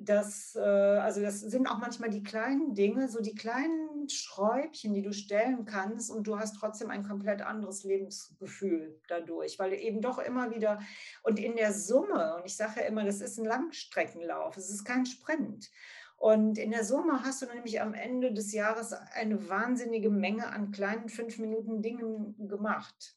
das, 0.00 0.54
äh, 0.56 0.60
also 0.60 1.20
das 1.20 1.40
sind 1.40 1.66
auch 1.66 1.78
manchmal 1.78 2.10
die 2.10 2.22
kleinen 2.22 2.74
Dinge, 2.74 3.08
so 3.08 3.20
die 3.20 3.34
kleinen 3.34 4.08
Schräubchen, 4.08 4.94
die 4.94 5.02
du 5.02 5.12
stellen 5.12 5.64
kannst 5.64 6.10
und 6.10 6.26
du 6.26 6.38
hast 6.38 6.56
trotzdem 6.56 6.90
ein 6.90 7.02
komplett 7.02 7.42
anderes 7.42 7.84
Lebensgefühl 7.84 9.00
dadurch, 9.08 9.58
weil 9.58 9.72
eben 9.74 10.00
doch 10.00 10.18
immer 10.18 10.54
wieder 10.54 10.80
und 11.22 11.38
in 11.38 11.56
der 11.56 11.72
Summe, 11.72 12.36
und 12.36 12.46
ich 12.46 12.56
sage 12.56 12.80
ja 12.80 12.86
immer, 12.86 13.04
das 13.04 13.20
ist 13.20 13.38
ein 13.38 13.44
Langstreckenlauf, 13.44 14.56
es 14.56 14.70
ist 14.70 14.84
kein 14.84 15.06
Sprint. 15.06 15.70
Und 16.16 16.58
in 16.58 16.70
der 16.70 16.84
Summe 16.84 17.22
hast 17.22 17.42
du 17.42 17.46
nämlich 17.46 17.80
am 17.80 17.92
Ende 17.92 18.32
des 18.32 18.52
Jahres 18.52 18.92
eine 18.92 19.48
wahnsinnige 19.48 20.10
Menge 20.10 20.46
an 20.46 20.70
kleinen 20.70 21.08
fünf 21.08 21.38
Minuten 21.38 21.82
Dingen 21.82 22.48
gemacht 22.48 23.16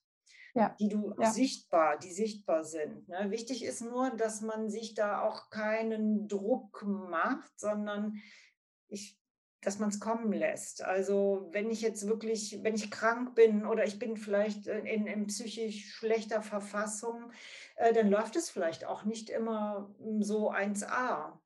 ja. 0.57 0.75
die 0.79 0.89
du 0.89 1.13
ja. 1.19 1.31
sichtbar, 1.31 1.97
die 1.97 2.11
sichtbar 2.11 2.63
sind. 2.63 3.07
Ne? 3.07 3.27
Wichtig 3.29 3.63
ist 3.63 3.81
nur, 3.81 4.09
dass 4.11 4.41
man 4.41 4.69
sich 4.69 4.93
da 4.93 5.21
auch 5.21 5.49
keinen 5.49 6.27
Druck 6.27 6.83
macht, 6.83 7.59
sondern 7.59 8.15
ich, 8.87 9.19
dass 9.61 9.79
man 9.79 9.89
es 9.89 9.99
kommen 9.99 10.33
lässt. 10.33 10.83
Also 10.83 11.47
wenn 11.51 11.69
ich 11.69 11.81
jetzt 11.81 12.07
wirklich, 12.07 12.59
wenn 12.63 12.75
ich 12.75 12.89
krank 12.89 13.35
bin 13.35 13.65
oder 13.65 13.85
ich 13.85 13.99
bin 13.99 14.17
vielleicht 14.17 14.67
in, 14.67 15.07
in 15.07 15.27
psychisch 15.27 15.93
schlechter 15.93 16.41
Verfassung, 16.41 17.31
äh, 17.75 17.93
dann 17.93 18.09
läuft 18.09 18.35
es 18.35 18.49
vielleicht 18.49 18.85
auch 18.85 19.03
nicht 19.03 19.29
immer 19.29 19.93
hm, 19.99 20.23
so 20.23 20.51
1a. 20.51 21.37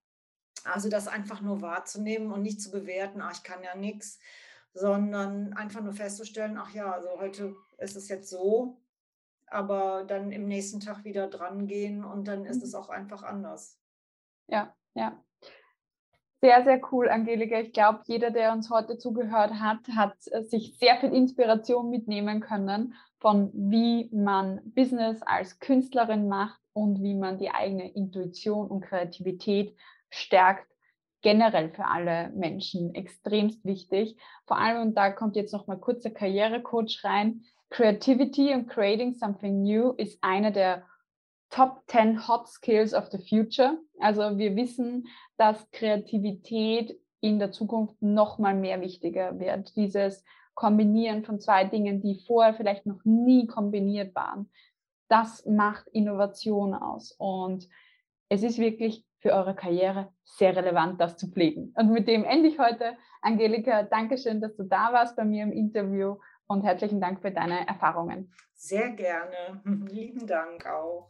Also 0.63 0.89
das 0.89 1.07
einfach 1.07 1.41
nur 1.41 1.61
wahrzunehmen 1.61 2.31
und 2.31 2.43
nicht 2.43 2.61
zu 2.61 2.71
bewerten, 2.71 3.21
ach, 3.21 3.33
ich 3.33 3.43
kann 3.43 3.63
ja 3.63 3.75
nichts, 3.75 4.19
sondern 4.73 5.53
einfach 5.53 5.81
nur 5.81 5.93
festzustellen, 5.93 6.57
ach 6.57 6.71
ja, 6.73 6.91
also 6.91 7.09
heute 7.19 7.55
ist 7.79 7.95
es 7.95 8.07
jetzt 8.09 8.29
so, 8.29 8.77
aber 9.51 10.03
dann 10.07 10.31
im 10.31 10.47
nächsten 10.47 10.79
Tag 10.79 11.03
wieder 11.03 11.27
dran 11.27 11.67
gehen 11.67 12.03
und 12.03 12.27
dann 12.27 12.45
ist 12.45 12.63
es 12.63 12.73
mhm. 12.73 12.79
auch 12.79 12.89
einfach 12.89 13.23
anders. 13.23 13.79
Ja, 14.47 14.73
ja. 14.93 15.23
Sehr, 16.43 16.63
sehr 16.63 16.81
cool, 16.91 17.07
Angelika. 17.07 17.59
Ich 17.59 17.71
glaube, 17.71 18.01
jeder, 18.07 18.31
der 18.31 18.51
uns 18.51 18.71
heute 18.71 18.97
zugehört 18.97 19.53
hat, 19.59 19.87
hat 19.95 20.15
äh, 20.31 20.43
sich 20.43 20.75
sehr 20.79 20.97
viel 20.97 21.13
Inspiration 21.13 21.89
mitnehmen 21.89 22.39
können 22.39 22.95
von 23.21 23.51
wie 23.53 24.09
man 24.11 24.59
Business 24.73 25.21
als 25.21 25.59
Künstlerin 25.59 26.27
macht 26.27 26.59
und 26.73 27.01
wie 27.03 27.13
man 27.13 27.37
die 27.37 27.51
eigene 27.51 27.89
Intuition 27.93 28.67
und 28.67 28.81
Kreativität 28.81 29.75
stärkt. 30.09 30.67
Generell 31.21 31.69
für 31.69 31.85
alle 31.85 32.29
Menschen 32.31 32.95
extremst 32.95 33.63
wichtig. 33.63 34.17
Vor 34.47 34.57
allem, 34.57 34.81
und 34.81 34.95
da 34.95 35.11
kommt 35.11 35.35
jetzt 35.35 35.53
noch 35.53 35.67
mal 35.67 35.79
kurz 35.79 36.01
der 36.01 36.13
Karrierecoach 36.13 37.03
rein. 37.03 37.43
Creativity 37.71 38.51
and 38.51 38.69
creating 38.69 39.13
something 39.13 39.63
new 39.63 39.93
ist 39.93 40.17
eine 40.21 40.51
der 40.51 40.83
Top 41.49 41.83
10 41.87 42.27
Hot 42.27 42.47
Skills 42.49 42.93
of 42.93 43.09
the 43.11 43.17
Future. 43.17 43.77
Also 43.99 44.37
wir 44.37 44.57
wissen, 44.57 45.07
dass 45.37 45.71
Kreativität 45.71 46.99
in 47.21 47.39
der 47.39 47.51
Zukunft 47.51 48.01
noch 48.01 48.39
mal 48.39 48.55
mehr 48.55 48.81
wichtiger 48.81 49.39
wird. 49.39 49.75
Dieses 49.77 50.23
Kombinieren 50.53 51.23
von 51.23 51.39
zwei 51.39 51.63
Dingen, 51.63 52.01
die 52.01 52.19
vorher 52.27 52.53
vielleicht 52.53 52.85
noch 52.85 53.03
nie 53.05 53.47
kombiniert 53.47 54.13
waren, 54.15 54.51
das 55.07 55.45
macht 55.45 55.87
Innovation 55.89 56.73
aus. 56.73 57.13
Und 57.17 57.69
es 58.27 58.43
ist 58.43 58.59
wirklich 58.59 59.05
für 59.19 59.31
eure 59.31 59.55
Karriere 59.55 60.11
sehr 60.23 60.55
relevant, 60.55 60.99
das 60.99 61.15
zu 61.15 61.29
pflegen. 61.29 61.73
Und 61.77 61.91
mit 61.91 62.07
dem 62.07 62.25
ende 62.25 62.49
ich 62.49 62.59
heute. 62.59 62.97
Angelika, 63.21 63.83
danke 63.83 64.17
schön, 64.17 64.41
dass 64.41 64.55
du 64.55 64.63
da 64.63 64.91
warst 64.91 65.15
bei 65.15 65.23
mir 65.23 65.43
im 65.43 65.51
Interview 65.53 66.17
und 66.51 66.63
herzlichen 66.63 66.99
Dank 66.99 67.21
für 67.21 67.31
deine 67.31 67.65
Erfahrungen. 67.67 68.31
Sehr 68.53 68.91
gerne. 68.91 69.61
Lieben 69.89 70.27
Dank 70.27 70.65
auch. 70.67 71.09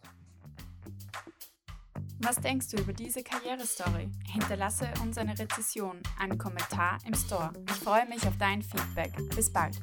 Was 2.20 2.36
denkst 2.36 2.70
du 2.70 2.78
über 2.78 2.94
diese 2.94 3.24
Karrierestory? 3.24 4.12
Hinterlasse 4.32 4.88
uns 5.02 5.18
eine 5.18 5.38
Rezession, 5.38 6.00
einen 6.20 6.38
Kommentar 6.38 7.00
im 7.08 7.16
Store. 7.16 7.52
Ich 7.68 7.78
freue 7.78 8.08
mich 8.08 8.26
auf 8.28 8.38
dein 8.38 8.62
Feedback. 8.62 9.12
Bis 9.36 9.52
bald. 9.52 9.82